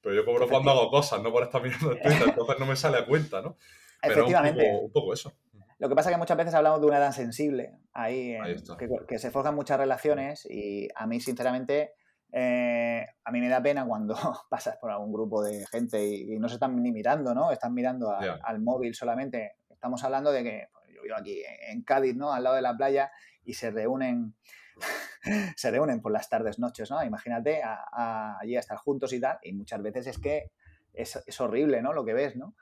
[0.00, 2.76] Pero yo cobro cuando hago cosas, no por estar mirando en Twitter, entonces no me
[2.76, 3.56] sale a cuenta, ¿no?
[4.00, 4.70] Efectivamente.
[4.80, 5.32] Un poco, eso.
[5.78, 8.36] Lo que pasa es que muchas veces hablamos de una edad sensible, ahí,
[8.78, 11.92] que, que, se forjan muchas relaciones y a mí, sinceramente,
[12.32, 14.14] eh, a mí me da pena cuando
[14.50, 17.50] pasas por algún grupo de gente y, no se están ni mirando, ¿no?
[17.50, 19.56] Están mirando al móvil solamente.
[19.68, 22.32] Estamos hablando de que pues, yo vivo aquí en Cádiz, ¿no?
[22.32, 23.10] Al lado de la playa
[23.44, 24.34] y se reúnen
[25.56, 27.02] se reúnen por las tardes, noches, ¿no?
[27.02, 30.50] Imagínate allí a estar juntos y tal, y muchas veces es que
[30.92, 31.92] es, horrible, ¿no?
[31.92, 32.56] Lo que ves, ¿no?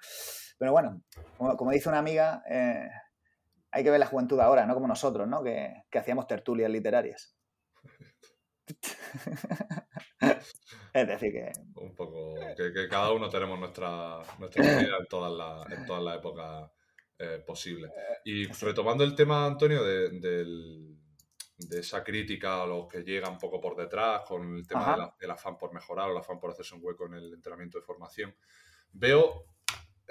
[0.58, 1.02] Pero bueno,
[1.36, 2.88] como, dice una amiga, eh,
[3.70, 5.42] hay que ver la juventud ahora, no como nosotros, ¿no?
[5.42, 7.35] Que, que hacíamos tertulias literarias.
[10.92, 11.52] es decir, que.
[11.76, 12.34] Un poco.
[12.56, 16.70] Que, cada uno tenemos nuestra, nuestra vida en todas las en todas las épocas
[17.18, 17.90] eh, posibles.
[18.24, 20.96] Y retomando el tema, Antonio, de,
[21.70, 25.56] esa crítica a los que llegan un poco por detrás con el tema del afán
[25.56, 28.34] por mejorar o el afán por hacerse un hueco en el entrenamiento de formación,
[28.92, 29.46] veo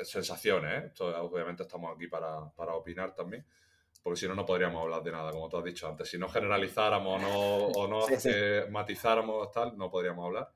[0.04, 1.04] sensaciones, ¿eh?
[1.04, 3.46] obviamente estamos aquí para, para opinar también
[4.06, 6.08] porque si no, no podríamos hablar de nada, como tú has dicho antes.
[6.08, 8.06] Si no generalizáramos o no
[8.70, 10.52] matizáramos tal, no podríamos hablar.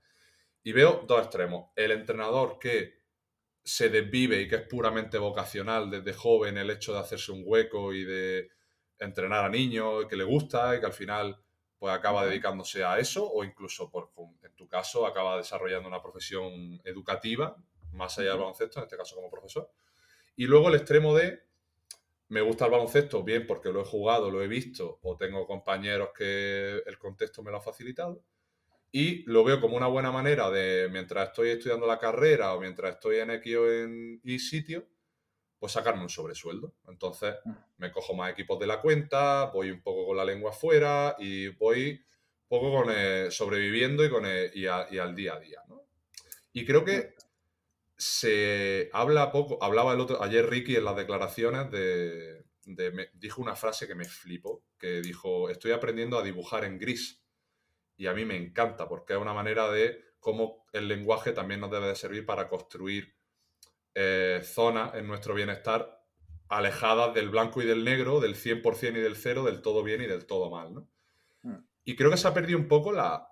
[0.61, 1.71] Y veo dos extremos.
[1.75, 2.99] El entrenador que
[3.63, 7.91] se desvive y que es puramente vocacional desde joven el hecho de hacerse un hueco
[7.91, 8.51] y de
[8.99, 11.41] entrenar a niños, que le gusta y que al final
[11.79, 14.11] pues acaba dedicándose a eso o incluso, por,
[14.43, 17.57] en tu caso, acaba desarrollando una profesión educativa,
[17.93, 19.71] más allá del baloncesto, en este caso como profesor.
[20.35, 21.48] Y luego el extremo de,
[22.29, 26.09] me gusta el baloncesto, bien porque lo he jugado, lo he visto, o tengo compañeros
[26.15, 28.23] que el contexto me lo ha facilitado,
[28.91, 32.95] y lo veo como una buena manera de, mientras estoy estudiando la carrera o mientras
[32.95, 34.87] estoy en X o en Y sitio,
[35.59, 36.73] pues sacarme un sobresueldo.
[36.87, 37.51] Entonces mm.
[37.77, 41.49] me cojo más equipos de la cuenta, voy un poco con la lengua afuera y
[41.49, 42.91] voy un poco con
[43.31, 45.63] sobreviviendo y, con y, al día a día.
[46.53, 47.13] Y creo que
[47.99, 52.45] se habla poco, hablaba el otro, ayer Ricky en las declaraciones de,
[53.13, 57.21] dijo una frase que me flipó, que dijo, estoy aprendiendo a dibujar en gris.
[57.97, 61.71] Y a mí me encanta porque es una manera de cómo el lenguaje también nos
[61.71, 63.17] debe de servir para construir
[63.93, 66.01] eh, zonas en nuestro bienestar
[66.47, 70.07] alejadas del blanco y del negro, del 100% y del cero, del todo bien y
[70.07, 70.73] del todo mal.
[70.73, 70.87] ¿no?
[71.43, 71.65] Hmm.
[71.83, 73.29] Y creo que se ha perdido un poco la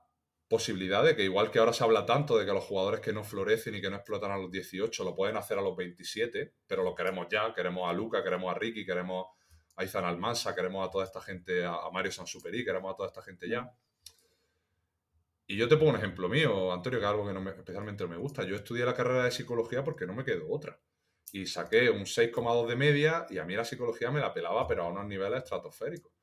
[0.48, 3.24] posibilidad de que, igual que ahora se habla tanto de que los jugadores que no
[3.24, 6.84] florecen y que no explotan a los 18 lo pueden hacer a los 27, pero
[6.84, 9.28] lo queremos ya, queremos a Luca, queremos a Ricky, queremos
[9.76, 13.22] a Izan Almansa, queremos a toda esta gente, a Mario Sansuperi, queremos a toda esta
[13.22, 13.72] gente ya.
[15.50, 18.10] Y yo te pongo un ejemplo mío, Antonio, que es algo que no especialmente no
[18.10, 18.44] me gusta.
[18.44, 20.78] Yo estudié la carrera de psicología porque no me quedó otra.
[21.32, 24.84] Y saqué un 6,2 de media y a mí la psicología me la pelaba, pero
[24.84, 26.17] a unos niveles estratosféricos.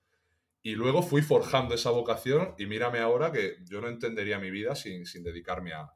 [0.67, 4.75] Y luego fui forjando esa vocación y mírame ahora que yo no entendería mi vida
[4.75, 5.93] sin, dedicarme a,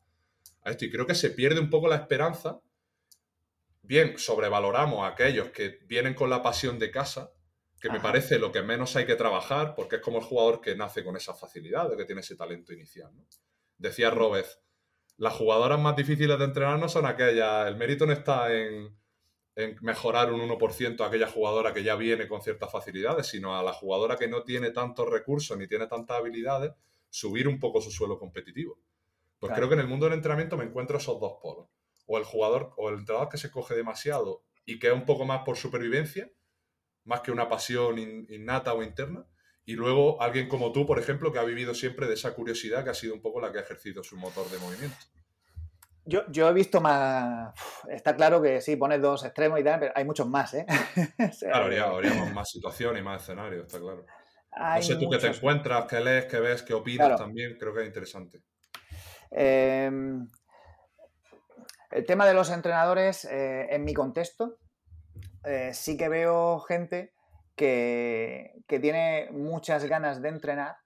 [0.63, 0.85] a esto.
[0.85, 2.61] Y creo que se pierde un poco la esperanza.
[3.81, 7.33] Bien, sobrevaloramos a aquellos que vienen con la pasión de casa,
[7.81, 10.77] que me parece lo que menos hay que trabajar, porque es como el jugador que
[10.77, 13.11] nace con esa facilidad, de que tiene ese talento inicial.
[13.79, 14.49] Decía Robert,
[15.17, 18.95] las jugadoras más difíciles de entrenar no son aquellas, el mérito no está en,
[19.81, 23.73] mejorar un 1% a aquella jugadora que ya viene con ciertas facilidades, sino a la
[23.73, 26.73] jugadora que no tiene tantos recursos ni tiene tantas habilidades,
[27.11, 28.79] subir un poco su suelo competitivo.
[29.41, 31.69] Pues creo que en el mundo del entrenamiento me encuentro esos dos polos.
[32.07, 35.25] O el jugador o el entrenador que se coge demasiado y que es un poco
[35.25, 36.31] más por supervivencia,
[37.05, 39.27] más que una pasión innata o interna.
[39.65, 42.91] Y luego alguien como tú, por ejemplo, que ha vivido siempre de esa curiosidad que
[42.91, 44.97] ha sido un poco la que ha ejercido su motor de movimiento.
[46.09, 47.53] Yo, yo he visto más.
[47.91, 50.65] Está claro que sí, pones dos extremos y tal, pero hay muchos más, ¿eh?
[51.41, 54.07] claro, habría, más situaciones y más escenarios, está claro.
[54.57, 57.83] no sé tú qué te encuentras, qué lees, qué ves, qué opinas también, creo que
[57.83, 58.41] es interesante.
[59.31, 60.27] Em,
[61.91, 64.57] el tema de los entrenadores, eh, en mi contexto,
[65.45, 67.13] eh, sí que veo gente
[67.55, 70.77] que, tiene muchas ganas de entrenar,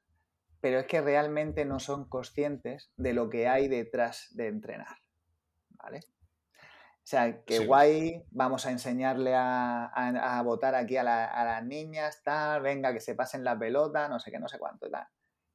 [0.61, 5.02] pero es que realmente no son conscientes de lo que hay detrás de entrenar.
[5.83, 6.01] ¿Vale?
[7.03, 12.93] O sea, que guay, vamos a enseñarle a, votar aquí a, las niñas, tal, venga,
[12.93, 15.07] que se pasen la pelota, no sé qué, no sé cuánto, tal.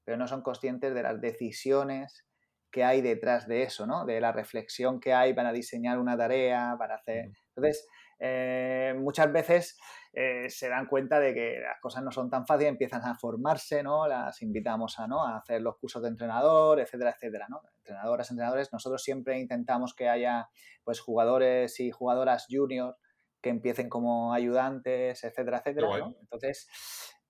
[0.03, 2.25] Pero no son conscientes de las decisiones
[2.69, 4.05] que hay detrás de eso, ¿no?
[4.05, 7.31] De la reflexión que hay para diseñar una tarea, para hacer...
[7.55, 7.87] Entonces,
[8.19, 9.79] eh, muchas veces
[10.19, 13.83] eh, se dan cuenta de que las cosas no son tan fáciles, empiezan a formarse,
[13.83, 14.07] ¿no?
[14.07, 15.23] Las invitamos a, ¿no?
[15.23, 17.61] a hacer los cursos de entrenador, etcétera, etcétera, ¿no?
[17.77, 20.49] Entrenadoras, entrenadores, nosotros siempre intentamos que haya
[20.83, 22.97] pues jugadores y jugadoras junior
[23.41, 25.87] que empiecen como ayudantes, etcétera, etcétera,
[26.19, 26.67] Entonces,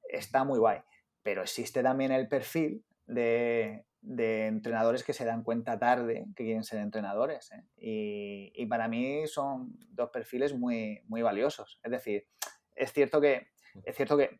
[0.07, 0.79] está muy guay.
[1.23, 6.63] Pero existe también el perfil de, de entrenadores que se dan cuenta tarde que quieren
[6.63, 7.51] ser entrenadores.
[7.51, 8.53] ¿eh?
[8.55, 11.81] Y, para mí son dos perfiles muy, muy valiosos.
[11.83, 12.25] Es decir,
[12.77, 13.49] es cierto que,
[13.83, 14.39] es cierto que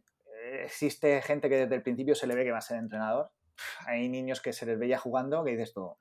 [0.63, 3.31] existe gente que desde el principio se le ve que va a ser entrenador.
[3.85, 5.97] Hay niños que se les veía jugando que dices tú,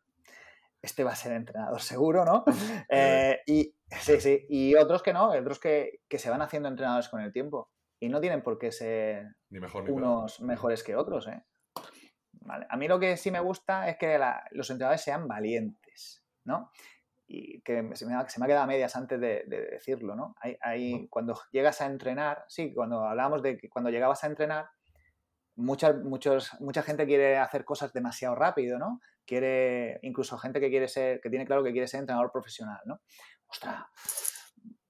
[0.83, 2.45] este va a ser entrenador seguro, ¿no?
[2.89, 7.09] Eh, y, sí, sí, y otros que no, otros que, que, se van haciendo entrenadores
[7.09, 7.71] con el tiempo.
[7.99, 9.37] Y no tienen por qué ser
[9.89, 11.43] unos mejores que otros, ¿eh?
[12.69, 14.21] A mí lo que sí me gusta es que
[14.53, 16.71] los entrenadores sean valientes, ¿no?
[17.29, 20.37] Y que se me, ha, quedado a medias antes de, decirlo, ¿no?
[20.61, 24.69] Hay, cuando llegas a entrenar, sí, cuando hablábamos de que cuando llegabas a entrenar,
[25.57, 29.01] mucha, muchos, mucha gente quiere hacer cosas demasiado rápido, ¿no?
[29.25, 33.01] Quiere, incluso gente que quiere ser, que tiene claro que quiere ser entrenador profesional, ¿no?
[33.49, 33.85] Ostras,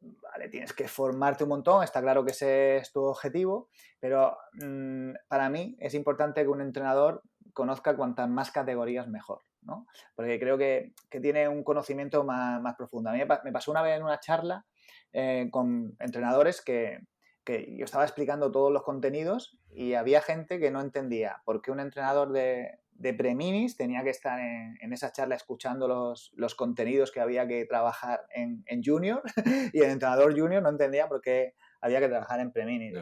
[0.00, 3.70] vale, tienes que formarte un montón, está claro que ese es tu objetivo,
[4.00, 7.22] pero mm, para mí es importante que un entrenador
[7.52, 9.86] conozca cuantas más categorías mejor, ¿no?
[10.14, 13.10] Porque creo que, tiene un conocimiento más, profundo.
[13.10, 14.64] A mí me pasó una vez en una charla
[15.12, 17.00] eh, con entrenadores que,
[17.48, 21.78] yo estaba explicando todos los contenidos y había gente que no entendía por qué un
[21.78, 27.20] entrenador de, de preminis tenía que estar en, esa charla escuchando los, los, contenidos que
[27.20, 29.22] había que trabajar en, junior
[29.72, 32.94] y el entrenador junior no entendía por qué había que trabajar en preminis.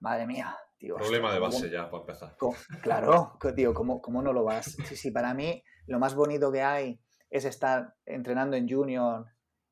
[0.00, 0.96] madre mía, tío.
[0.96, 2.36] Problema de base ya, para empezar.
[2.82, 4.76] claro, tío, ¿cómo, ¿cómo, no lo vas?
[4.86, 7.00] Sí, sí, para mí lo más bonito que hay
[7.30, 9.26] es estar entrenando en junior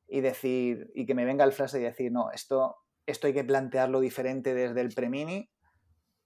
[0.07, 3.43] y decir, y que me venga el frase y decir, no, esto, esto hay que
[3.43, 5.49] plantearlo diferente desde el premini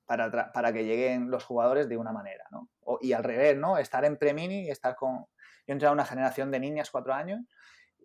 [0.05, 2.69] para, para que lleguen los jugadores de una manera, ¿no?
[3.01, 3.77] y al revés, ¿no?
[3.77, 5.25] Estar en premini y estar con...
[5.67, 7.41] Yo entré a una generación de niñas, cuatro años,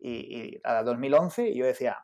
[0.00, 1.96] y, a 2011, y yo decía,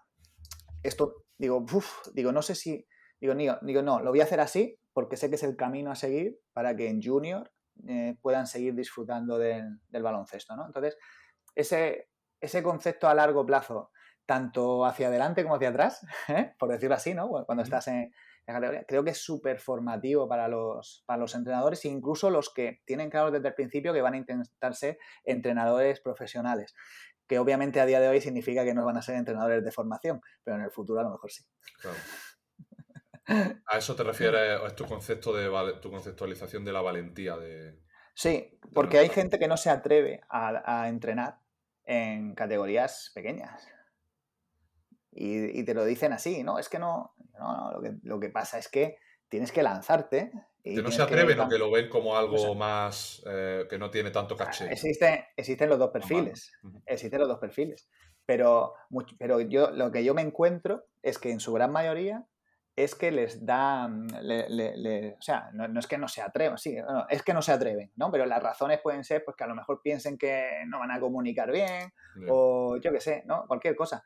[0.82, 2.86] esto, digo, uff, digo, no sé si,
[3.20, 5.94] digo, digo, no, lo voy a hacer así porque sé que es el camino a
[5.94, 7.50] seguir para que en junior
[7.88, 10.66] eh, puedan seguir disfrutando del, baloncesto, ¿no?
[10.66, 10.96] Entonces,
[11.54, 12.08] ese,
[12.40, 13.90] ese concepto a largo plazo,
[14.26, 16.52] tanto hacia adelante como hacia atrás, ¿eh?
[16.58, 17.28] por decirlo así, ¿no?
[17.46, 18.12] Cuando estás en,
[18.46, 23.08] categoría, creo que es súper formativo para los, para los entrenadores, incluso los que tienen
[23.08, 26.74] claro desde el principio que van a intentar ser entrenadores profesionales
[27.30, 30.20] que obviamente a día de hoy significa que no van a ser entrenadores de formación,
[30.42, 31.44] pero en el futuro a lo mejor sí.
[33.66, 37.36] ¿A eso te refieres, es tu concepto de tu conceptualización de la valentía?
[37.36, 37.78] De,
[38.14, 41.38] sí, porque hay gente que no se atreve a, entrenar
[41.84, 43.68] en categorías pequeñas.
[45.12, 46.58] Y, te lo dicen así, ¿no?
[46.58, 48.96] Es que no, no, lo, que, lo que pasa es que
[49.28, 53.66] tienes que lanzarte que no se atreven o que lo ven como algo más eh,
[53.68, 54.70] que no tiene tanto caché.
[54.70, 56.52] Existe, existen los dos perfiles.
[56.84, 57.88] Existen los dos perfiles.
[58.26, 58.74] Pero,
[59.18, 62.26] pero yo lo que yo me encuentro es que en su gran mayoría
[62.84, 66.76] es que les dan, o sea, no, es que no se atrevan, sí,
[67.08, 68.10] es que no se atreven, ¿no?
[68.10, 71.00] Pero las razones pueden ser pues que a lo mejor piensen que no van a
[71.00, 71.92] comunicar bien
[72.28, 73.46] o yo qué sé, ¿no?
[73.46, 74.04] Cualquier cosa.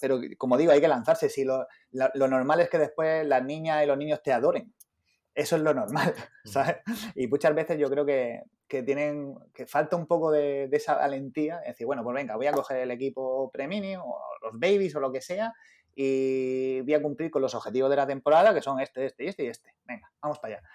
[0.00, 1.28] Pero, como digo, hay que lanzarse.
[1.28, 4.72] Si lo, lo normal es que después las niñas y los niños te adoren
[5.34, 6.14] eso es lo normal,
[6.44, 6.76] ¿sabes?
[7.14, 11.68] Y muchas veces yo creo que, tienen, que falta un poco de, esa valentía, es
[11.68, 15.10] decir, bueno, pues venga, voy a coger el equipo premini o los babies o lo
[15.10, 15.52] que sea
[15.94, 19.44] y voy a cumplir con los objetivos de la temporada, que son este, este este
[19.44, 19.74] y este.
[19.84, 20.68] Venga, vamos para allá.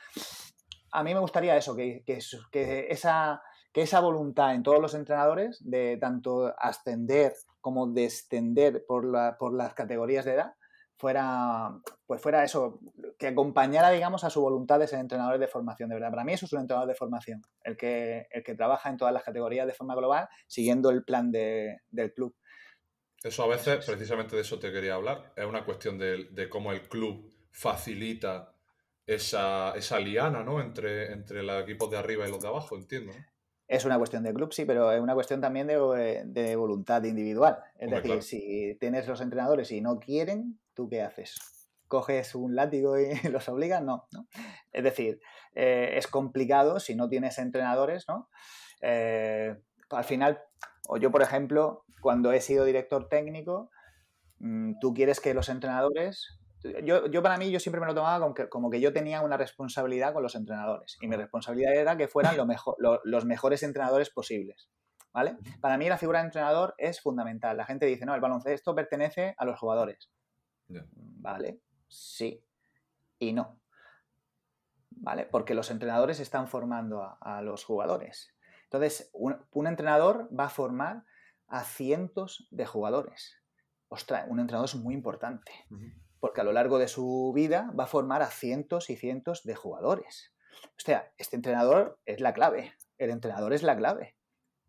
[0.92, 3.42] A mí me gustaría eso, que, que, esa,
[3.74, 9.54] que esa voluntad en todos los entrenadores de tanto ascender como descender por, la, por
[9.54, 10.54] las categorías de edad,
[10.98, 11.72] fuera,
[12.06, 12.80] pues fuera eso,
[13.18, 16.12] que acompañara, digamos, a su voluntad de ser entrenador de formación, de verdad.
[16.12, 19.14] Para mí eso es un entrenador de formación, el que, el que trabaja en todas
[19.14, 22.36] las categorías de forma global, siguiendo el plan del club.
[23.26, 26.88] Eso a veces, precisamente de eso te quería hablar, es una cuestión de, cómo el
[26.88, 28.54] club facilita
[29.08, 30.62] esa, esa liana, ¿no?
[30.62, 33.14] Entre, entre los equipos de arriba y los de abajo, entiendo.
[33.68, 37.58] Es una cuestión de club, sí, pero es una cuestión también de, de voluntad individual.
[37.80, 41.34] Es decir, si tienes los entrenadores y no quieren, ¿tú qué haces?
[41.88, 43.82] ¿Coges un látigo y los obligas?
[43.82, 44.28] No, no.
[44.72, 45.20] Es decir,
[45.56, 48.30] eh, es complicado si no tienes entrenadores, ¿no?
[48.82, 49.56] Eh,
[49.90, 50.44] al final,
[50.88, 53.72] o yo, por ejemplo, cuando he sido director técnico,
[54.38, 56.40] mm, tú quieres que los entrenadores
[56.84, 59.22] yo, yo, para mí, yo siempre me lo tomaba como que, como que, yo tenía
[59.22, 60.98] una responsabilidad con los entrenadores.
[61.02, 64.70] Y mi responsabilidad era que fueran lo mejor, los mejores entrenadores posibles.
[65.14, 65.38] ¿Vale?
[65.62, 67.56] Para mí la figura de entrenador es fundamental.
[67.56, 70.10] La gente dice, no, el baloncesto pertenece a los jugadores.
[70.68, 71.60] ¿Vale?
[71.88, 72.44] Sí
[73.20, 73.60] y no.
[74.90, 75.26] ¿Vale?
[75.26, 78.34] Porque los entrenadores están formando a, los jugadores.
[78.64, 81.04] Entonces, un, entrenador va a formar
[81.48, 83.36] a cientos de jugadores.
[83.88, 85.52] Ostras, un entrenador es muy importante.
[86.20, 89.56] Porque a lo largo de su vida va a formar a cientos y cientos de
[89.56, 90.34] jugadores.
[90.64, 92.74] O sea, este entrenador es la clave.
[92.98, 94.16] El entrenador es la clave.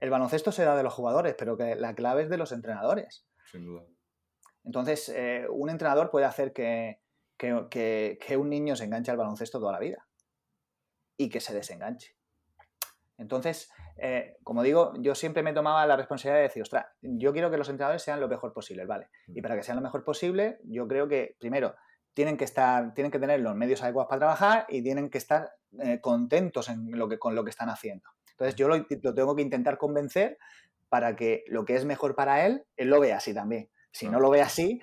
[0.00, 3.26] El baloncesto será de los jugadores, pero que la clave es de los entrenadores.
[3.50, 3.86] Sin duda.
[4.64, 7.00] Entonces, eh, un entrenador puede hacer que,
[8.36, 10.06] un niño se enganche al baloncesto toda la vida
[11.16, 12.15] y que se desenganche.
[13.18, 17.50] Entonces, eh, como digo, yo siempre me tomaba la responsabilidad de decir, ostras, yo quiero
[17.50, 19.08] que los entrenadores sean lo mejor posible, ¿vale?
[19.28, 21.74] Y para que sean lo mejor posible, yo creo que, primero,
[22.12, 25.52] tienen que estar, tienen que tener los medios adecuados para trabajar y tienen que estar
[25.80, 28.08] eh, contentos en lo que, con lo que están haciendo.
[28.30, 30.38] Entonces, yo lo, lo, tengo que intentar convencer
[30.88, 33.70] para que lo que es mejor para él, él lo vea así también.
[33.90, 34.80] Si no lo ve así,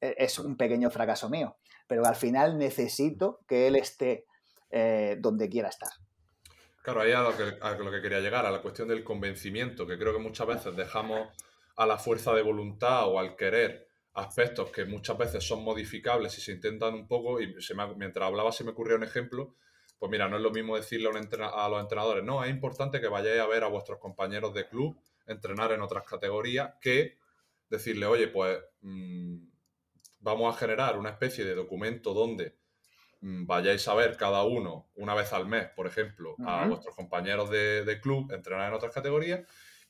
[0.00, 1.56] e, es un pequeño fracaso mío.
[1.86, 4.26] Pero al final necesito que él esté
[4.70, 5.90] eh, donde quiera estar.
[6.88, 9.86] Claro, ahí a lo, que, a lo que quería llegar, a la cuestión del convencimiento,
[9.86, 11.28] que creo que muchas veces dejamos
[11.76, 16.40] a la fuerza de voluntad o al querer aspectos que muchas veces son modificables y
[16.40, 17.54] se intentan un poco, y
[17.96, 19.54] mientras hablaba se me ocurrió un ejemplo,
[19.98, 23.42] pues mira, no es lo mismo decirle a, los entrenadores, no, es importante que vayáis
[23.42, 27.18] a ver a vuestros compañeros de club entrenar en otras categorías que
[27.68, 29.36] decirle, oye, pues mm,
[30.20, 32.56] vamos a generar una especie de documento donde
[33.20, 37.98] vayáis a ver cada uno una vez al mes, por ejemplo, a vuestros compañeros de,
[38.02, 39.40] club entrenar en otras categorías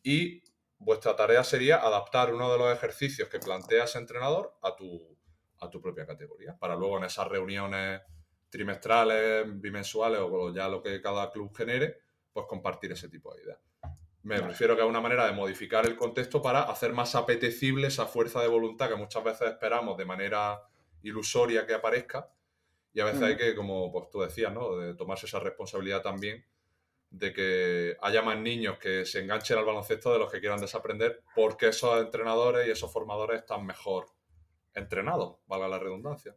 [0.03, 0.43] y
[0.79, 5.19] vuestra tarea sería adaptar uno de los ejercicios que plantea ese entrenador a tu,
[5.61, 8.01] a tu propia categoría, para luego en esas reuniones
[8.49, 11.99] trimestrales, bimensuales o ya lo que cada club genere,
[12.33, 13.59] pues compartir ese tipo de ideas.
[14.23, 18.07] Me refiero que es una manera de modificar el contexto para hacer más apetecible esa
[18.07, 20.61] fuerza de voluntad que muchas veces esperamos de manera
[21.03, 22.29] ilusoria que aparezca.
[22.99, 24.77] Y a veces hay que, como pues, tú decías, ¿no?
[24.77, 26.45] De tomarse esa responsabilidad también
[27.11, 31.23] de que haya más niños que se enganchen al baloncesto de los que quieran desaprender,
[31.33, 34.07] porque esos entrenadores y esos formadores están mejor
[34.75, 36.35] entrenados, valga la redundancia.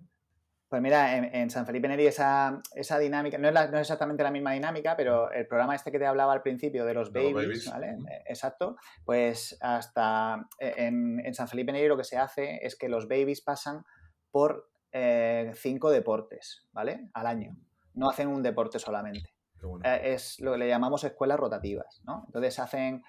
[0.69, 4.29] Pues mira, en, San Felipe Neri esa, esa dinámica, no es, no es, exactamente la
[4.29, 7.97] misma dinámica, pero el programa este que te hablaba al principio de los babies, ¿vale?
[8.07, 12.75] Eh, exacto, pues hasta eh, en, en, San Felipe Neri lo que se hace es
[12.75, 13.83] que los babies pasan
[14.29, 17.09] por eh, cinco deportes, ¿vale?
[17.13, 17.57] Al año.
[17.93, 19.33] No hacen un deporte solamente.
[19.83, 22.23] es lo que le llamamos escuelas rotativas, ¿no?
[22.27, 23.03] Entonces hacen,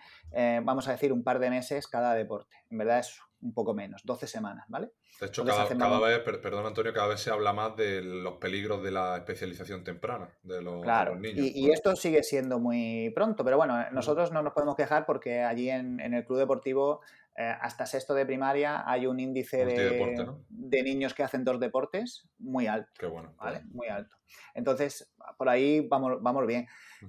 [0.64, 2.56] vamos a decir, un par de meses cada deporte.
[2.70, 4.92] En verdad es un poco menos, 12 semanas, ¿vale?
[5.20, 5.64] De hecho, cada,
[6.00, 10.30] vez, perdón Antonio, cada vez se habla más de los peligros de la especialización temprana
[10.42, 10.84] de los,
[11.18, 11.46] niños.
[11.46, 15.42] Y, y, esto sigue siendo muy pronto, pero bueno, nosotros no nos podemos quejar porque
[15.42, 17.02] allí en, el club deportivo
[17.36, 22.28] eh, hasta sexto de primaria hay un índice de, de, niños que hacen dos deportes
[22.38, 22.90] muy alto.
[22.98, 23.34] Qué bueno.
[23.38, 23.62] ¿vale?
[23.70, 24.16] Muy alto.
[24.54, 26.66] Entonces, por ahí vamos, vamos bien.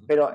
[0.07, 0.31] Pero,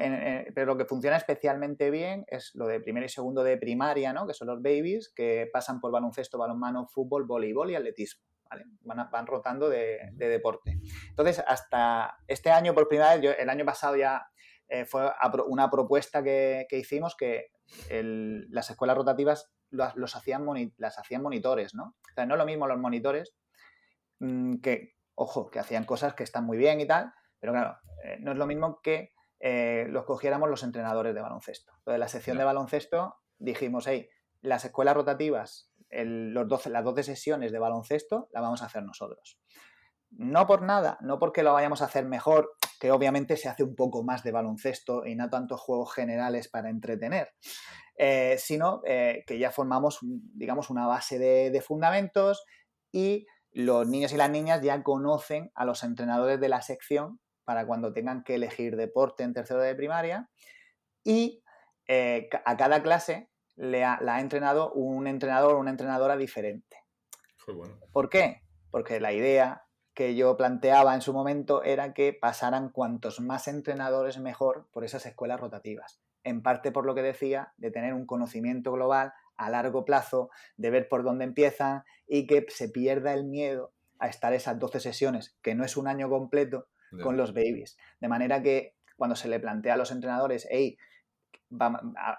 [0.54, 4.26] pero lo que funciona especialmente bien es lo de primero y segundo de primaria, ¿no?
[4.26, 8.22] Que son los babies que pasan por baloncesto, balonmano, fútbol, voleibol y atletismo.
[8.50, 8.64] ¿vale?
[8.82, 10.78] Van, van rotando de, deporte.
[11.08, 14.26] Entonces, hasta este año, por primera vez, yo, el año pasado ya
[14.68, 15.10] eh, fue
[15.46, 17.46] una propuesta que, hicimos que
[17.90, 20.46] las escuelas rotativas los, hacían
[20.76, 21.96] las hacían monitores, ¿no?
[22.10, 23.34] O sea, no es lo mismo los monitores
[24.20, 28.18] mm, que, ojo, que hacían cosas que están muy bien y tal, pero claro, eh,
[28.20, 31.72] no es lo mismo que eh, los cogiéramos los entrenadores de baloncesto.
[31.78, 34.08] Entonces, la sección de baloncesto dijimos, hey,
[34.40, 39.40] las escuelas rotativas, los 12, las 12 sesiones de baloncesto las vamos a hacer nosotros.
[40.10, 43.74] No por nada, no porque lo vayamos a hacer mejor, que obviamente se hace un
[43.74, 47.34] poco más de baloncesto y no tantos juegos generales para entretener,
[47.96, 52.44] eh, sino eh, que ya formamos, digamos, una base de, de fundamentos
[52.92, 57.66] y los niños y las niñas ya conocen a los entrenadores de la sección para
[57.66, 60.28] cuando tengan que elegir deporte en tercero de primaria
[61.02, 61.42] y
[61.88, 66.76] eh, a cada clase le ha, la ha entrenado un entrenador o una entrenadora diferente.
[67.92, 68.42] ¿Por qué?
[68.70, 69.64] Porque la idea
[69.98, 75.04] que yo planteaba en su momento era que pasaran cuantos más entrenadores mejor por esas
[75.06, 76.00] escuelas rotativas.
[76.22, 80.70] En parte por lo que decía, de tener un conocimiento global a largo plazo, de
[80.70, 85.36] ver por dónde empiezan y que se pierda el miedo a estar esas 12 sesiones,
[85.42, 86.68] que no es un año completo,
[87.02, 87.76] con los babies.
[87.98, 90.78] De manera que cuando se le plantea a los entrenadores, hey,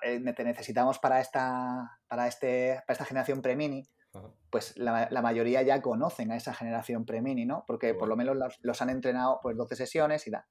[0.01, 3.87] eh, te necesitamos para esta, para este, para esta generación pre-mini,
[4.49, 7.63] pues la, mayoría ya conocen a esa generación pre-mini, ¿no?
[7.67, 10.43] Porque por lo menos los, han entrenado pues 12 sesiones y tal.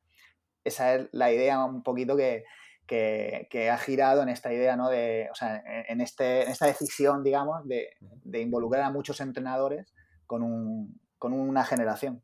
[0.65, 2.45] Esa es la idea un poquito que,
[2.87, 4.89] que, ha girado en esta idea, ¿no?
[4.89, 9.93] De, o sea, en, este, en esta decisión, digamos, de, de, involucrar a muchos entrenadores
[10.27, 12.23] con, un, con una generación.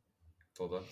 [0.55, 0.83] Total.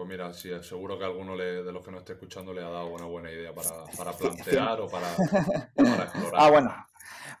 [0.00, 2.86] Pues mira, sí, seguro que alguno de los que nos esté escuchando le ha dado
[2.86, 3.68] una buena idea para,
[4.18, 6.10] plantear o para, explorar.
[6.34, 6.74] Ah, bueno.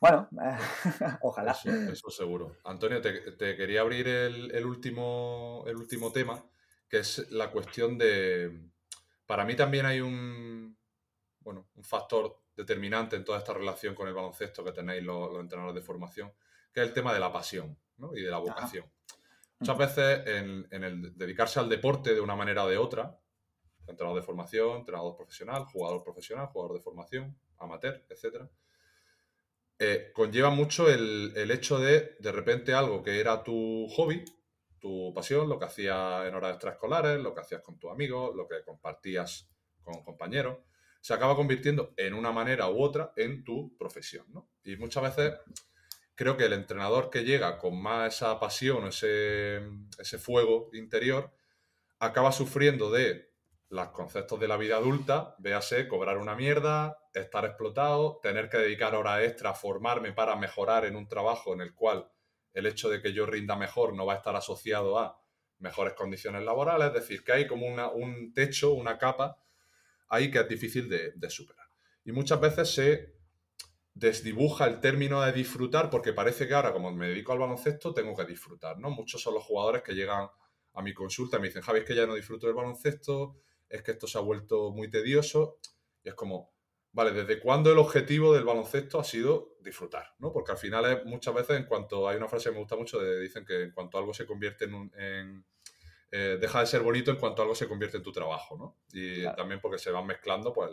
[0.00, 0.28] Bueno,
[1.22, 1.52] ojalá.
[1.52, 2.56] Eso, seguro.
[2.64, 6.42] Antonio, te, quería abrir el, último, el último tema,
[6.88, 8.70] que es la cuestión de...
[9.26, 10.76] Para mí también hay un,
[11.40, 15.74] bueno, un factor determinante en toda esta relación con el baloncesto que tenéis los, entrenadores
[15.74, 16.32] de formación,
[16.72, 17.78] que es el tema de la pasión
[18.14, 18.90] y de la vocación.
[19.58, 23.18] Muchas veces en, el dedicarse al deporte de una manera o de otra,
[23.86, 28.48] entrenador de formación, entrenador profesional, jugador profesional, jugador de formación, amateur, etc.,
[29.82, 34.22] eh, conlleva mucho el, hecho de, de repente, algo que era tu hobby,
[34.78, 38.46] tu pasión, lo que hacías en horas extraescolares, lo que hacías con tus amigos, lo
[38.46, 39.48] que compartías
[39.82, 40.58] con compañeros,
[41.00, 44.26] se acaba convirtiendo en una manera u otra en tu profesión.
[44.62, 45.40] Y muchas veces
[46.14, 49.62] creo que el entrenador que llega con más esa pasión, ese,
[49.98, 51.32] ese fuego interior,
[51.98, 53.29] acaba sufriendo de
[53.70, 58.96] los conceptos de la vida adulta, véase cobrar una mierda, estar explotado, tener que dedicar
[58.96, 62.10] horas extra a formarme para mejorar en un trabajo en el cual
[62.52, 65.22] el hecho de que yo rinda mejor no va a estar asociado a
[65.58, 69.40] mejores condiciones laborales, es decir, que hay como un techo, una capa
[70.08, 71.68] ahí que es difícil de, de superar.
[72.04, 73.14] Y muchas veces se
[73.94, 78.16] desdibuja el término de disfrutar porque parece que ahora, como me dedico al baloncesto, tengo
[78.16, 78.90] que disfrutar, ¿no?
[78.90, 80.28] Muchos son los jugadores que llegan
[80.74, 83.36] a mi consulta y me dicen, Javi, es que ya no disfruto del baloncesto,
[83.70, 85.58] es que esto se ha vuelto muy tedioso.
[86.02, 86.52] Y es como,
[86.92, 90.14] vale, ¿desde cuándo el objetivo del baloncesto ha sido disfrutar?
[90.18, 90.32] ¿no?
[90.32, 92.98] Porque al final es muchas veces en cuanto, hay una frase que me gusta mucho,
[92.98, 95.44] de, dicen que en cuanto algo se convierte en,
[96.10, 98.78] eh, deja de ser bonito en cuanto algo se convierte en tu trabajo, ¿no?
[98.92, 100.70] Y también porque se van mezclando pues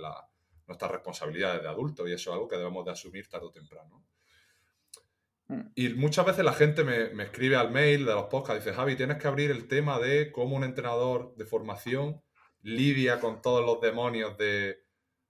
[0.65, 4.03] nuestras responsabilidades de adulto y eso es algo que debemos de asumir tarde o temprano.
[5.49, 5.61] Mm.
[5.75, 8.95] Y muchas veces la gente me, me, escribe al mail de los podcasts, dice, Javi,
[8.95, 12.23] tienes que abrir el tema de cómo un entrenador de formación
[12.61, 14.83] lidia con todos los demonios de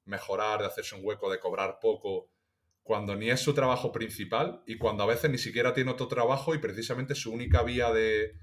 [0.06, 2.30] mejorar, de hacerse un hueco, de cobrar poco,
[2.84, 6.56] cuando ni es su trabajo principal y cuando a veces ni siquiera tiene otro trabajo
[6.56, 8.34] y precisamente su única vía de,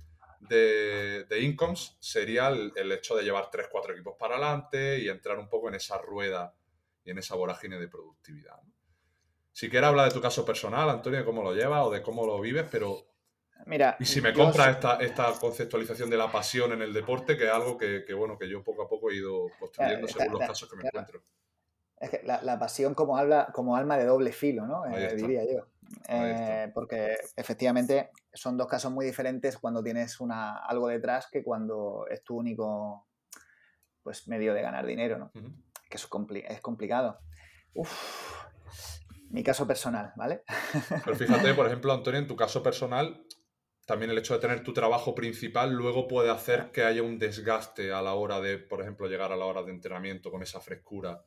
[0.49, 5.49] de, incomes sería el, hecho de llevar 3, 4 equipos para adelante y entrar un
[5.49, 6.55] poco en esa rueda
[7.05, 8.61] y en esa vorágine de productividad.
[9.53, 12.27] Si quieres hablar de tu caso personal, Antonio, de cómo lo llevas o de cómo
[12.27, 13.14] lo vives, pero...
[13.67, 17.45] Mira, y si me compras esta, esta, conceptualización de la pasión en el deporte, que
[17.45, 20.69] es algo que, bueno, que yo poco a poco he ido construyendo según los casos
[20.69, 21.23] que me encuentro.
[21.99, 24.85] Es que la, pasión como, habla, como alma de doble filo, ¿no?
[24.87, 25.67] Eh, diría yo.
[26.09, 32.07] Eh, porque efectivamente son dos casos muy diferentes cuando tienes una, algo detrás que cuando
[32.11, 33.07] es tu único
[34.03, 35.33] pues, medio de ganar dinero, ¿no?
[35.33, 36.09] Que es,
[36.49, 37.19] es complicado.
[37.75, 38.45] Uf,
[39.31, 40.43] mi caso personal, ¿vale?
[41.05, 43.25] Pero fíjate, por ejemplo, Antonio, en tu caso personal,
[43.87, 47.93] también el hecho de tener tu trabajo principal luego puede hacer que haya un desgaste
[47.93, 51.25] a la hora de, por ejemplo, llegar a la hora de entrenamiento con esa frescura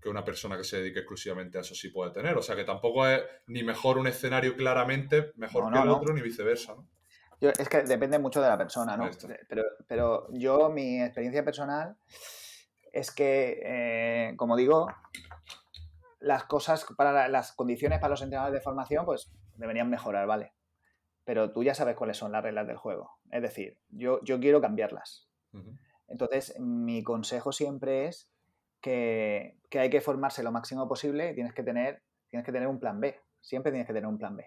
[0.00, 2.36] que una persona que se dedique exclusivamente a eso sí puede tener.
[2.36, 6.20] O sea que tampoco es ni mejor un escenario claramente mejor que el otro, ni
[6.20, 6.74] viceversa.
[6.74, 6.86] ¿no?
[7.40, 9.10] es que depende mucho de la persona, ¿no?
[9.48, 11.96] Pero, pero, yo, mi experiencia personal
[12.92, 14.88] es que, eh, como digo,
[16.20, 20.52] las cosas para las condiciones para los entrenadores de formación, pues deberían mejorar, ¿vale?
[21.24, 23.18] Pero tú ya sabes cuáles son las reglas del juego.
[23.30, 25.28] Es decir, yo, yo quiero cambiarlas.
[26.08, 28.30] Entonces, mi consejo siempre es
[28.80, 32.78] que, hay que formarse lo máximo posible y tienes que tener, tienes que tener un
[32.78, 33.18] plan B.
[33.40, 34.46] Siempre tienes que tener un plan B.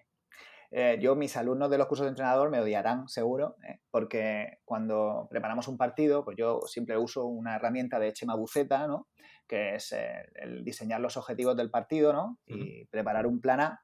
[0.69, 3.79] Eh, yo, mis alumnos de los cursos de entrenador me odiarán, seguro, ¿eh?
[3.89, 9.07] porque cuando preparamos un partido, pues yo siempre uso una herramienta de Chema Buceta, ¿no?
[9.47, 9.95] que es
[10.35, 12.37] el diseñar los objetivos del partido ¿no?
[12.45, 13.81] y preparar un plan A,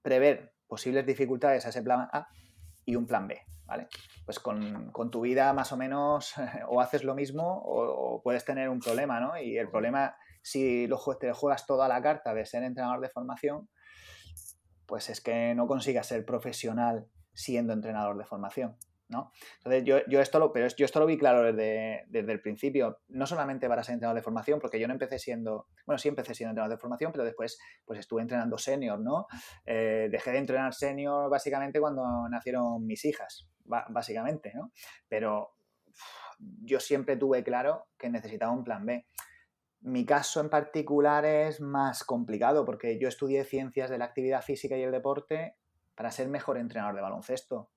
[0.00, 2.28] prever posibles dificultades a ese plan A
[2.84, 3.40] y un plan B.
[3.66, 3.88] ¿vale?
[4.24, 6.34] Pues con, tu vida más o menos
[6.68, 9.38] o haces lo mismo o, puedes tener un problema, ¿no?
[9.38, 13.68] Y el problema, si lo, te juegas toda la carta de ser entrenador de formación,
[14.86, 18.76] pues es que no consigas ser profesional siendo entrenador de formación.
[19.08, 19.32] ¿No?
[19.58, 23.26] Entonces, yo, yo, esto lo, pero yo esto lo vi claro desde, el principio, no
[23.26, 26.50] solamente para ser entrenador de formación, porque yo no empecé siendo, bueno, sí empecé siendo
[26.50, 29.26] entrenador de formación, pero después pues estuve entrenando senior, ¿no?
[29.64, 34.72] Eh, dejé de entrenar senior básicamente cuando nacieron mis hijas, básicamente, ¿no?
[35.08, 35.52] Pero
[36.38, 39.06] yo siempre tuve claro que necesitaba un plan B.
[39.80, 44.76] Mi caso en particular es más complicado porque yo estudié ciencias de la actividad física
[44.76, 45.56] y el deporte
[45.94, 47.70] para ser mejor entrenador de baloncesto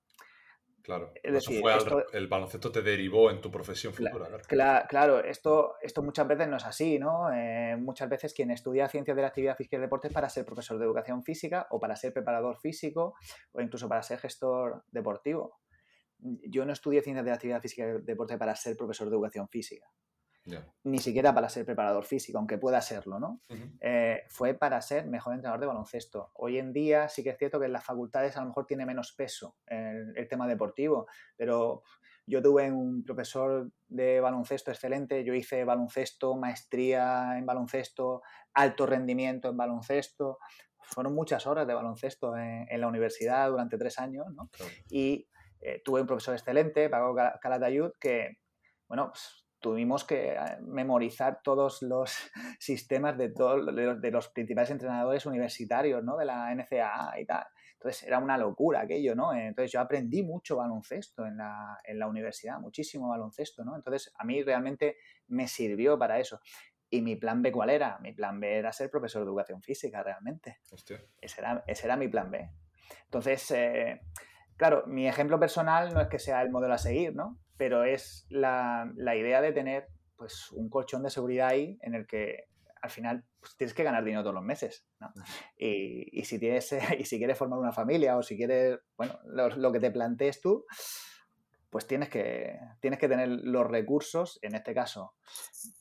[0.82, 4.28] Claro, el baloncesto te derivó en tu profesión futura.
[4.46, 7.32] Claro, claro, esto, esto muchas veces no es así, ¿no?
[7.32, 10.44] Eh, muchas veces quien estudia ciencias de la actividad física y deporte es para ser
[10.44, 13.14] profesor de educación física o para ser preparador físico
[13.52, 15.60] o incluso para ser gestor deportivo.
[16.18, 19.48] Yo no estudié ciencias de la actividad física y deporte para ser profesor de educación
[19.48, 19.86] física.
[20.84, 23.40] Ni siquiera para ser preparador físico, aunque pueda serlo, ¿no?
[23.80, 26.30] Eh, fue para ser mejor entrenador de baloncesto.
[26.34, 28.86] Hoy en día sí que es cierto que en las facultades a lo mejor tiene
[28.86, 31.82] menos peso el, el tema deportivo, pero
[32.26, 38.22] yo tuve un profesor de baloncesto excelente, yo hice baloncesto, maestría en baloncesto,
[38.54, 40.38] alto rendimiento en baloncesto,
[40.90, 44.50] fueron muchas horas de baloncesto en, la universidad durante tres años, ¿no?
[44.90, 45.28] Y
[45.60, 48.38] eh, tuve un profesor excelente, Paco Calatayud, que,
[48.88, 52.16] bueno, pues, tuvimos que eh, memorizar todos los
[52.58, 56.16] sistemas de, todos de, los, principales entrenadores universitarios, ¿no?
[56.16, 57.44] De la NCAA y tal.
[57.74, 59.32] Entonces era una locura aquello, ¿no?
[59.32, 63.76] Entonces yo aprendí mucho baloncesto en la, en la universidad, muchísimo baloncesto, ¿no?
[63.76, 64.96] Entonces a mí realmente
[65.28, 66.40] me sirvió para eso.
[66.90, 67.98] ¿Y mi plan B cuál era?
[68.00, 70.58] Mi plan B era ser profesor de educación física, realmente.
[71.20, 72.50] Ese era, ese era mi plan B.
[73.04, 74.00] Entonces, eh,
[74.56, 77.38] claro, mi ejemplo personal no es que sea el modelo a seguir, ¿no?
[77.60, 82.46] Pero es la, idea de tener pues, un colchón de seguridad ahí en el que
[82.80, 84.86] al final pues, tienes que ganar dinero todos los meses.
[84.98, 85.12] ¿no?
[85.58, 89.78] Y, si tienes, y si quieres formar una familia o si quieres, bueno, lo, que
[89.78, 90.64] te plantees tú,
[91.68, 95.12] pues tienes que, tienes que tener los recursos, en este caso,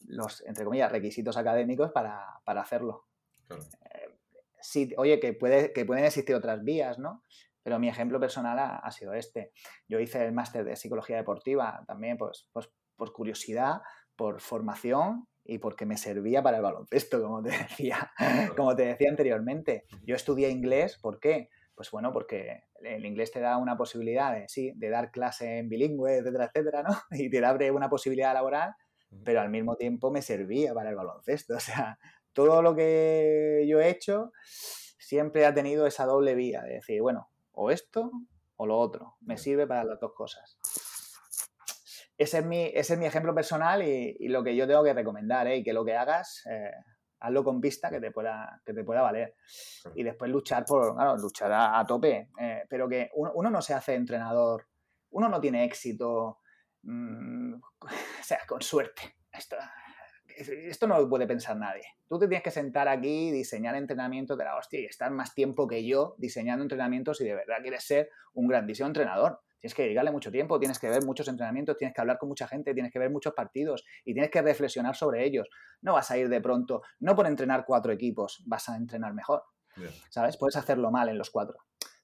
[0.06, 3.06] los, entre comillas, requisitos académicos para, hacerlo.
[3.50, 7.24] Eh, oye, que, puede, que pueden existir otras vías, ¿no?
[7.70, 9.52] Pero mi ejemplo personal ha, sido este.
[9.88, 13.82] Yo hice el máster de psicología deportiva también pues, pues, por curiosidad,
[14.16, 18.12] por formación y porque me servía para el baloncesto, como te decía,
[18.58, 19.84] como te decía anteriormente.
[20.02, 21.50] Yo estudié inglés, ¿por qué?
[21.76, 25.70] Pues bueno, porque el inglés te da una posibilidad de, sí, de dar clase en
[25.70, 26.90] bilingüe, etcétera, etcétera, ¿no?
[27.12, 28.74] Y te abre una posibilidad laboral,
[29.24, 31.54] pero al mismo tiempo me servía para el baloncesto.
[31.58, 32.00] O sea,
[32.34, 34.32] todo lo que yo he hecho
[34.98, 37.30] siempre ha tenido esa doble vía de decir, bueno,
[37.60, 38.10] o esto
[38.56, 39.18] o lo otro.
[39.22, 40.58] Me sirve para las dos cosas.
[42.18, 45.48] Ese es mi, ese es mi ejemplo personal y, lo que yo tengo que recomendar,
[45.48, 45.58] ¿eh?
[45.58, 46.72] y que lo que hagas, eh,
[47.20, 49.36] hazlo con vista que te pueda, que te pueda valer.
[49.96, 53.96] Y después luchar por, claro, luchar a, tope, eh, pero que uno, no se hace
[53.96, 54.68] entrenador,
[55.12, 56.40] uno no tiene éxito,
[56.84, 59.18] mm, o sea, con suerte.
[59.32, 59.58] Esto,
[60.40, 61.84] esto no lo puede pensar nadie.
[62.08, 65.68] Tú te tienes que sentar aquí, diseñar entrenamientos de la hostia y estar más tiempo
[65.68, 69.42] que yo diseñando entrenamientos y de verdad quieres ser un grandísimo entrenador.
[69.60, 72.48] Tienes que dedicarle mucho tiempo, tienes que ver muchos entrenamientos, tienes que hablar con mucha
[72.48, 75.50] gente, tienes que ver muchos partidos y tienes que reflexionar sobre ellos.
[75.82, 79.44] No vas a ir de pronto, no por entrenar cuatro equipos, vas a entrenar mejor.
[80.10, 80.38] ¿Sabes?
[80.38, 81.58] Puedes hacerlo mal en los cuatro.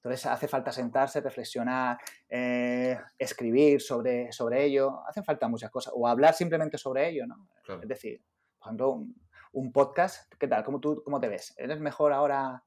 [0.06, 1.98] Entonces hace falta sentarse, reflexionar,
[2.30, 7.50] eh, escribir sobre, sobre ello, hacen falta muchas cosas, o hablar simplemente sobre ello, ¿no?
[7.82, 8.22] Es decir,
[8.60, 9.04] por ejemplo,
[9.54, 10.64] un, podcast, ¿qué tal?
[10.64, 11.56] ¿Cómo, tú, ¿Cómo te ves?
[11.58, 12.64] ¿Eres mejor ahora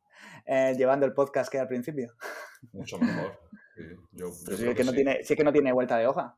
[0.46, 2.12] eh, llevando el podcast que al principio?
[2.72, 3.38] Mucho mejor.
[3.76, 6.36] Sí, que no Tiene, sí que no tiene vuelta de hoja.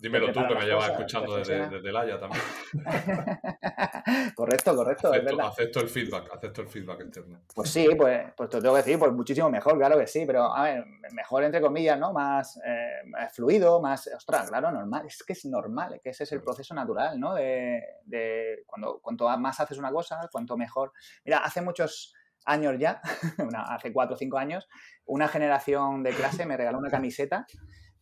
[0.00, 2.42] Dímelo tú, que me llevas escuchando desde, desde el Haya también.
[4.34, 5.12] correcto, correcto.
[5.12, 7.40] Acepto, el feedback, acepto el feedback externo.
[7.54, 10.54] Pues sí, pues, pues te tengo que decir, pues muchísimo mejor, claro que sí, pero
[10.54, 12.12] a ver, mejor entre comillas, ¿no?
[12.12, 13.02] Más eh,
[13.32, 17.18] fluido, más, ostras, claro, normal, es que es normal, que ese es el proceso natural,
[17.18, 17.34] ¿no?
[17.34, 20.92] De, de cuando cuanto más haces una cosa, cuanto mejor.
[21.24, 22.14] Mira, hace muchos
[22.44, 23.00] años ya,
[23.68, 24.68] hace cuatro o cinco años,
[25.04, 27.46] una generación de clase me regaló una camiseta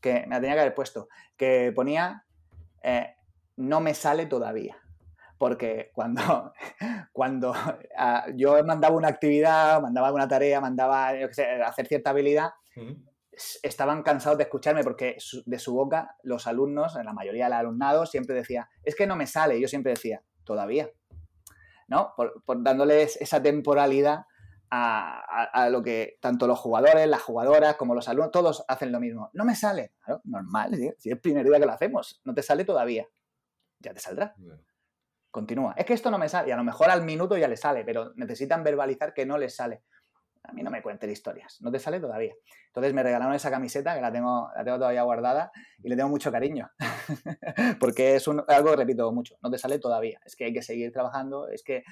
[0.01, 2.25] que me la tenía que haber puesto, que ponía
[2.83, 3.15] eh,
[3.57, 4.77] no me sale todavía.
[5.39, 6.53] Porque cuando,
[7.13, 7.55] cuando
[7.97, 11.29] ah, yo mandaba una actividad, mandaba una tarea, mandaba yo
[11.65, 12.51] hacer cierta habilidad,
[13.63, 18.35] estaban cansados de escucharme porque de su boca los alumnos, la mayoría del alumnado, siempre
[18.35, 19.61] decía, es que no me sale.
[19.61, 20.91] yo siempre decía, todavía.
[21.89, 22.15] ¿No?
[22.17, 24.27] por dándoles esa temporalidad
[24.71, 29.31] a, lo que tanto los jugadores, las jugadoras, como los alumnos, todos hacen lo mismo.
[29.33, 29.93] No me sale.
[30.25, 33.07] normal, si es el primer día que lo hacemos, no te sale todavía.
[33.81, 34.35] Ya te saldrá.
[35.31, 35.75] Continúa.
[35.77, 36.49] Es que esto no me sale.
[36.49, 39.57] Y a lo mejor al minuto ya le sale, pero necesitan verbalizar que no les
[39.57, 39.83] sale.
[40.45, 42.33] A mí no me cuenten historias, no te sale todavía.
[42.69, 45.53] Entonces me regalaron esa camiseta que la tengo, la tengo todavía guardada
[45.83, 46.71] y le tengo mucho cariño.
[47.79, 50.19] Porque es algo que repito mucho, no te sale todavía.
[50.25, 51.85] Es que hay que seguir trabajando, es que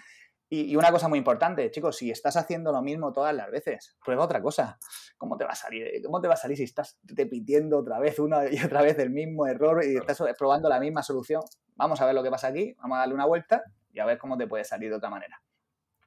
[0.50, 4.24] y, una cosa muy importante, chicos, si estás haciendo lo mismo todas las veces, prueba
[4.24, 4.78] otra cosa.
[5.18, 6.00] ¿Cómo te va a salir?
[6.02, 9.10] ¿Cómo te va a salir si estás repitiendo otra vez una y otra vez el
[9.10, 11.42] mismo error y estás probando la misma solución?
[11.74, 14.16] Vamos a ver lo que pasa aquí, vamos a darle una vuelta y a ver
[14.16, 15.40] cómo te puede salir de otra manera.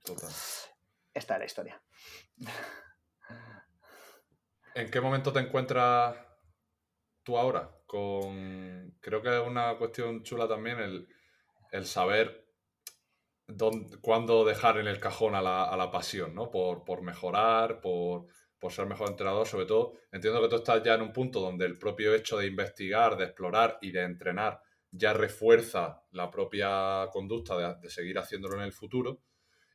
[0.03, 0.29] Total.
[1.13, 1.81] Esta es la historia.
[4.73, 6.15] ¿En qué momento te encuentras
[7.23, 7.69] tú ahora?
[7.85, 11.07] Con creo que es una cuestión chula también el,
[11.71, 12.50] el saber
[14.01, 16.49] cuándo dejar en el cajón a la, pasión, ¿no?
[16.49, 18.27] Por, mejorar, por,
[18.69, 19.93] ser mejor entrenador, sobre todo.
[20.11, 23.25] Entiendo que tú estás ya en un punto donde el propio hecho de investigar, de
[23.25, 29.21] explorar y de entrenar ya refuerza la propia conducta de, seguir haciéndolo en el futuro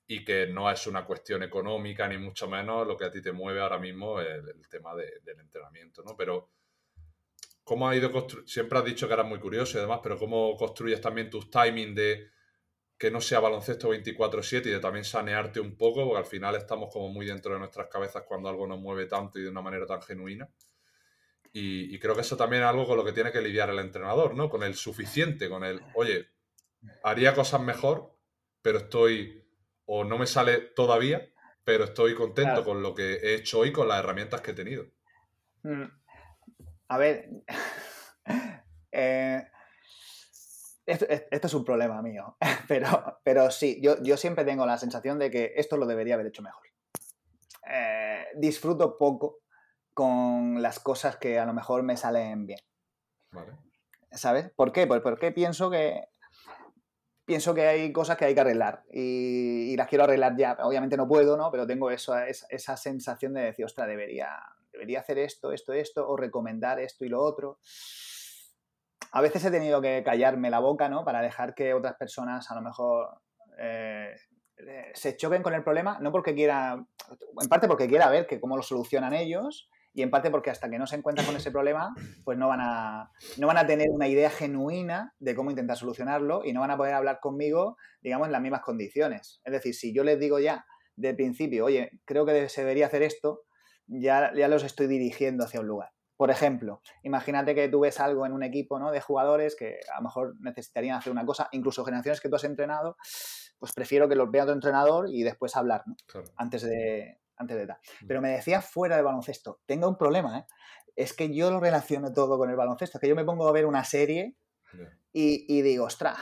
[0.07, 3.33] y que no es una cuestión económica ni mucho menos lo que a ti te
[3.33, 6.17] mueve ahora mismo el, tema del entrenamiento, ¿no?
[6.17, 6.51] Pero
[7.65, 11.01] ¿cómo ha ido Siempre has dicho que eras muy curioso y demás, pero ¿cómo construyes
[11.01, 12.31] también tus timing de
[12.99, 16.91] que no sea baloncesto 24/7 y de también sanearte un poco, porque al final estamos
[16.93, 19.87] como muy dentro de nuestras cabezas cuando algo nos mueve tanto y de una manera
[19.87, 20.49] tan genuina.
[21.59, 24.35] Y, creo que eso también es algo con lo que tiene que lidiar el entrenador,
[24.35, 24.51] ¿no?
[24.51, 26.27] Con el suficiente, con el, oye,
[27.03, 28.15] haría cosas mejor,
[28.61, 29.49] pero estoy,
[29.87, 31.27] o no me sale todavía,
[31.65, 34.85] pero estoy contento con lo que he hecho hoy, con las herramientas que he tenido.
[35.63, 35.85] Mm.
[36.89, 37.31] A ver,
[38.93, 39.49] eh,
[40.87, 42.37] esto, es un problema mío,
[42.69, 46.29] pero, pero sí, yo, yo, siempre tengo la sensación de que esto lo debería haber
[46.29, 46.63] hecho mejor.
[47.69, 49.41] Eh, disfruto poco
[49.93, 52.61] con las cosas que a lo mejor me salen bien.
[54.13, 54.51] ¿Sabes?
[54.55, 54.87] ¿Por qué?
[54.87, 56.09] Pues porque pienso que
[57.25, 60.57] pienso que hay cosas que hay que arreglar y, las quiero arreglar ya.
[60.63, 61.51] Obviamente no puedo, ¿no?
[61.51, 64.31] Pero tengo eso, esa sensación de decir, ostras, debería,
[64.73, 67.59] debería hacer esto, esto, esto, o recomendar esto y lo otro
[69.13, 71.05] a veces he tenido que callarme la boca, ¿no?
[71.05, 73.09] Para dejar que otras personas a lo mejor
[73.59, 74.15] eh,
[74.95, 76.85] se choquen con el problema, no porque quiera,
[77.41, 80.69] en parte porque quiera ver que cómo lo solucionan ellos y en parte porque hasta
[80.69, 81.95] que no se encuentran con ese problema,
[82.25, 86.45] pues no van a, no van a tener una idea genuina de cómo intentar solucionarlo
[86.45, 89.41] y no van a poder hablar conmigo, digamos, en las mismas condiciones.
[89.45, 90.67] Es decir, si yo les digo ya
[90.97, 93.45] de principio, oye, creo que se debería hacer esto,
[93.87, 95.96] ya, ya los estoy dirigiendo hacia un lugar.
[96.17, 98.91] Por ejemplo, imagínate que tú ves algo en un equipo ¿no?
[98.91, 102.45] de jugadores que a lo mejor necesitarían hacer una cosa, incluso generaciones que tú has
[102.45, 102.97] entrenado,
[103.59, 105.97] pues prefiero que los vea tu entrenador y después hablar, ¿no?
[106.37, 107.79] Antes de, antes de tal.
[108.01, 108.07] Mm.
[108.07, 110.47] Pero me decía fuera del baloncesto, tengo un problema, ¿eh?
[110.95, 113.53] Es que yo lo relaciono todo con el baloncesto, es que yo me pongo a
[113.53, 114.37] ver una serie
[115.13, 116.17] y, y digo, ostras,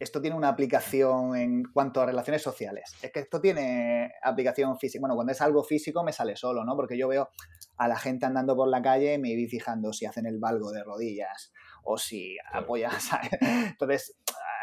[0.00, 2.94] esto tiene una aplicación en cuanto a relaciones sociales.
[3.02, 5.00] Es que esto tiene aplicación física.
[5.00, 6.74] Bueno, cuando es algo físico me sale solo, ¿no?
[6.74, 7.28] Porque yo veo
[7.76, 10.72] a la gente andando por la calle y me voy fijando si hacen el valgo
[10.72, 11.52] de rodillas
[11.84, 13.10] o si apoyas.
[13.40, 14.16] Entonces,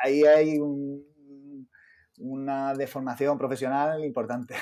[0.04, 0.60] ahí hay
[2.18, 4.56] una deformación profesional importante.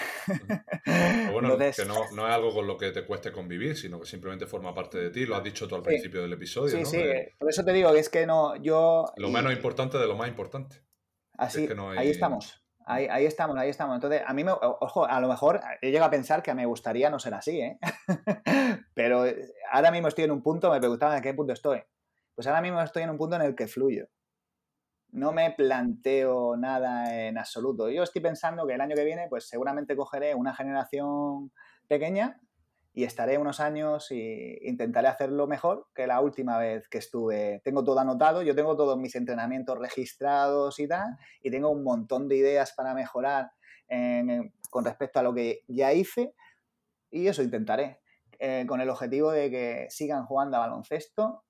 [1.31, 4.45] bueno, que no, no, es algo con lo que te cueste convivir, sino que simplemente
[4.45, 5.25] forma parte de ti.
[5.25, 6.77] Lo has dicho tú al principio del episodio.
[6.77, 7.03] Sí, sí,
[7.37, 9.05] por eso te digo que es que no, yo...
[9.17, 10.83] Lo menos importante de lo más importante.
[11.37, 11.67] Así,
[11.97, 12.61] ahí estamos.
[12.87, 13.95] Ahí, ahí, estamos, ahí estamos.
[13.95, 17.09] Entonces, a mí me, ojo, a lo mejor he llegado a pensar que me gustaría
[17.09, 17.79] no ser así, ¿eh?
[18.93, 19.23] Pero
[19.71, 21.81] ahora mismo estoy en un punto, me preguntaban en qué punto estoy.
[22.35, 24.07] Pues ahora mismo estoy en un punto en el que fluyo
[25.15, 27.89] no me planteo nada en absoluto.
[27.89, 31.53] Yo estoy pensando que el año que viene, pues seguramente cogeré una generación
[31.87, 32.41] pequeña
[32.93, 37.61] y estaré unos años y intentaré hacerlo mejor que la última vez que estuve.
[37.63, 42.27] Tengo todo anotado, yo tengo todos mis entrenamientos registrados y tal, y tengo un montón
[42.27, 43.51] de ideas para mejorar
[44.69, 46.33] con respecto a lo que ya hice,
[47.09, 48.01] y eso intentaré,
[48.39, 51.45] eh, con el objetivo de que sigan jugando a baloncesto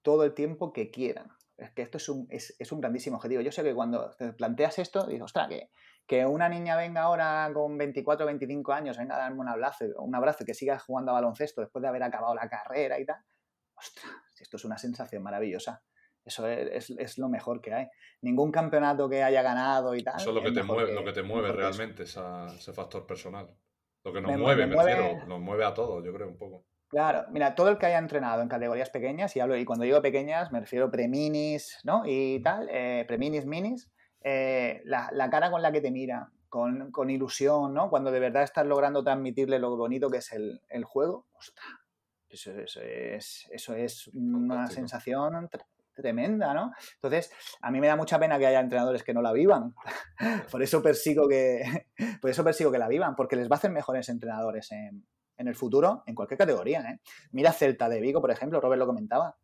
[0.00, 3.42] todo el tiempo que quieran es que esto es un, es, es un grandísimo objetivo.
[3.42, 5.70] Yo sé que cuando te planteas esto, dices, ostras, que,
[6.06, 9.84] que una niña venga ahora con 24 o 25 años, venga a darme un abrazo,
[9.98, 13.04] un abrazo y que siga jugando a baloncesto después de haber acabado la carrera y
[13.04, 13.18] tal,
[13.74, 15.82] ostras, esto es una sensación maravillosa.
[16.24, 17.86] Eso es, es, lo mejor que hay.
[18.20, 20.16] Ningún campeonato que haya ganado y tal.
[20.16, 23.48] Eso es lo que, te mueve, lo que te mueve realmente, ese factor personal.
[24.04, 26.66] Lo que nos mueve, me, refiero, nos mueve a todos, yo creo, un poco.
[26.88, 30.00] Claro, mira, todo el que haya entrenado en categorías pequeñas, y hablo, y cuando digo
[30.00, 32.02] pequeñas me refiero preminis, ¿no?
[32.06, 33.90] Y tal, eh, preminis, minis,
[34.22, 37.90] eh, la, cara con la que te mira, con, ilusión, ¿no?
[37.90, 41.66] Cuando de verdad estás logrando transmitirle lo bonito que es el, juego, ostras,
[42.30, 45.50] eso, es, eso es una sensación
[45.94, 46.72] tremenda, ¿no?
[46.94, 49.74] Entonces, a mí me da mucha pena que haya entrenadores que no la vivan.
[50.50, 51.86] por eso persigo que,
[52.22, 55.04] por eso persigo que la vivan, porque les va a hacer mejores entrenadores en,
[55.38, 56.80] en el futuro en cualquier categoría.
[56.82, 57.00] ¿eh?
[57.32, 59.36] Mira Celta de Vigo, por ejemplo, Robert lo comentaba.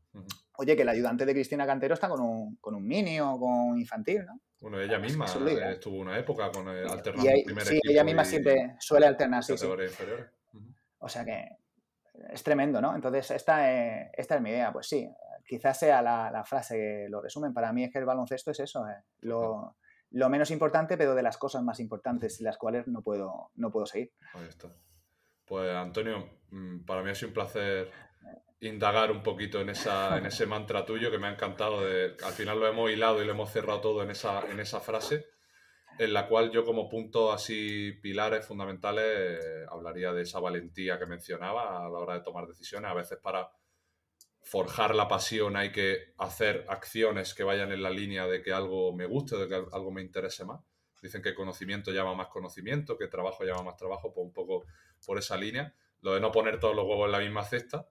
[0.56, 3.78] Oye, que el ayudante de Cristina Cantero está con un, con un mini o con
[3.78, 4.40] infantil, ¿no?
[4.60, 9.06] Bueno, ella misma estuvo una época con el alternando y Sí, ella misma siempre suele
[9.06, 9.54] alternar, sí,
[10.98, 11.48] O sea que
[12.30, 12.94] es tremendo, ¿no?
[12.94, 14.72] Entonces, esta es, esta es mi idea.
[14.72, 15.08] Pues sí,
[15.46, 17.52] quizás sea la, frase que lo resumen.
[17.52, 19.02] Para mí es que el baloncesto es eso, ¿eh?
[19.20, 19.76] lo,
[20.12, 23.84] lo, menos importante, pero de las cosas más importantes, las cuales no puedo, no puedo
[23.84, 24.12] seguir.
[24.32, 24.68] Ahí está.
[25.44, 27.90] Pues Antonio, mm, para mí ha sido un placer
[28.60, 31.84] indagar un poquito en, esa, en ese mantra tuyo que me ha encantado.
[31.84, 34.80] De, al final lo hemos hilado y lo hemos cerrado todo en esa, en esa
[34.80, 35.26] frase,
[35.98, 39.04] en la cual yo como punto así pilares fundamentales
[39.40, 42.90] eh, hablaría de esa valentía que mencionaba a la hora de tomar decisiones.
[42.90, 43.50] A veces para
[44.42, 48.92] forjar la pasión hay que hacer acciones que vayan en la línea de que algo
[48.92, 50.60] me guste, de que algo me interese más.
[51.00, 54.64] Dicen que conocimiento llama más conocimiento, que trabajo llama más trabajo, pues un poco
[55.04, 55.74] por esa línea.
[56.00, 57.88] Lo de no poner todos los huevos en la misma cesta.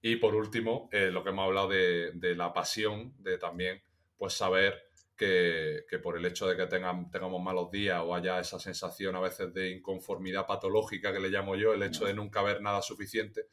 [0.00, 3.82] Y por último, eh, lo que hemos hablado de, la pasión, de también
[4.16, 8.60] pues saber que, por el hecho de que tengan, tengamos malos días o haya esa
[8.60, 12.62] sensación a veces de inconformidad patológica que le llamo yo, el hecho de nunca ver
[12.62, 13.46] nada suficiente,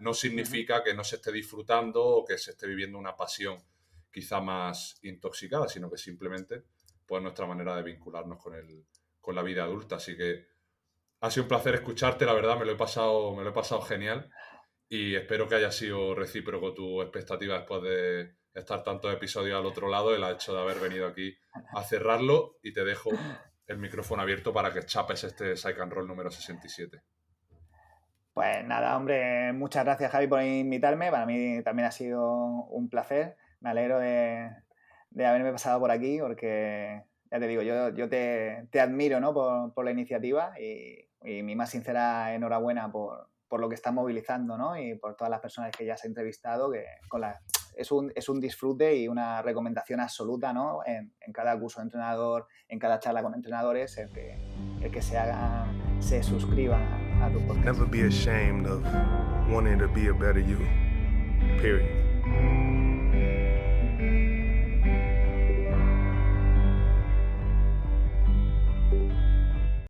[0.00, 3.58] no significa que no se esté disfrutando o que se esté viviendo una pasión
[4.12, 6.64] quizá más intoxicada, sino que simplemente
[7.06, 8.84] pues nuestra manera de vincularnos con, el,
[9.20, 9.96] con la vida adulta.
[9.96, 10.46] Así que
[11.20, 13.80] ha sido un placer escucharte, la verdad, me lo he pasado, me lo he pasado
[13.82, 14.30] genial
[14.88, 19.88] y espero que haya sido recíproco tu expectativa después de estar tantos episodios al otro
[19.88, 21.36] lado, el hecho de haber venido aquí
[21.74, 23.10] a cerrarlo y te dejo
[23.66, 27.02] el micrófono abierto para que chapes este Psych and Roll número 67.
[28.32, 32.24] Pues nada, hombre, muchas gracias Javi por invitarme, para mí también ha sido
[32.70, 34.50] un placer, me alegro de,
[35.10, 39.34] de haberme pasado por aquí, porque ya te digo, yo, yo te, te admiro ¿no?
[39.34, 43.92] por, por, la iniciativa y, y, mi más sincera enhorabuena por, por, lo que estás
[43.92, 44.76] movilizando ¿no?
[44.76, 47.40] y por todas las personas que ya has entrevistado, que con la,
[47.76, 50.80] es, un, es un disfrute y una recomendación absoluta ¿no?
[50.84, 54.38] en, en, cada curso de entrenador, en cada charla con entrenadores, el que,
[54.80, 55.66] el que se haga,
[56.00, 57.64] se suscriban a, a tu podcast.
[57.64, 58.82] Never be ashamed of
[59.50, 60.58] wanting to be a better you.
[61.60, 62.07] Period.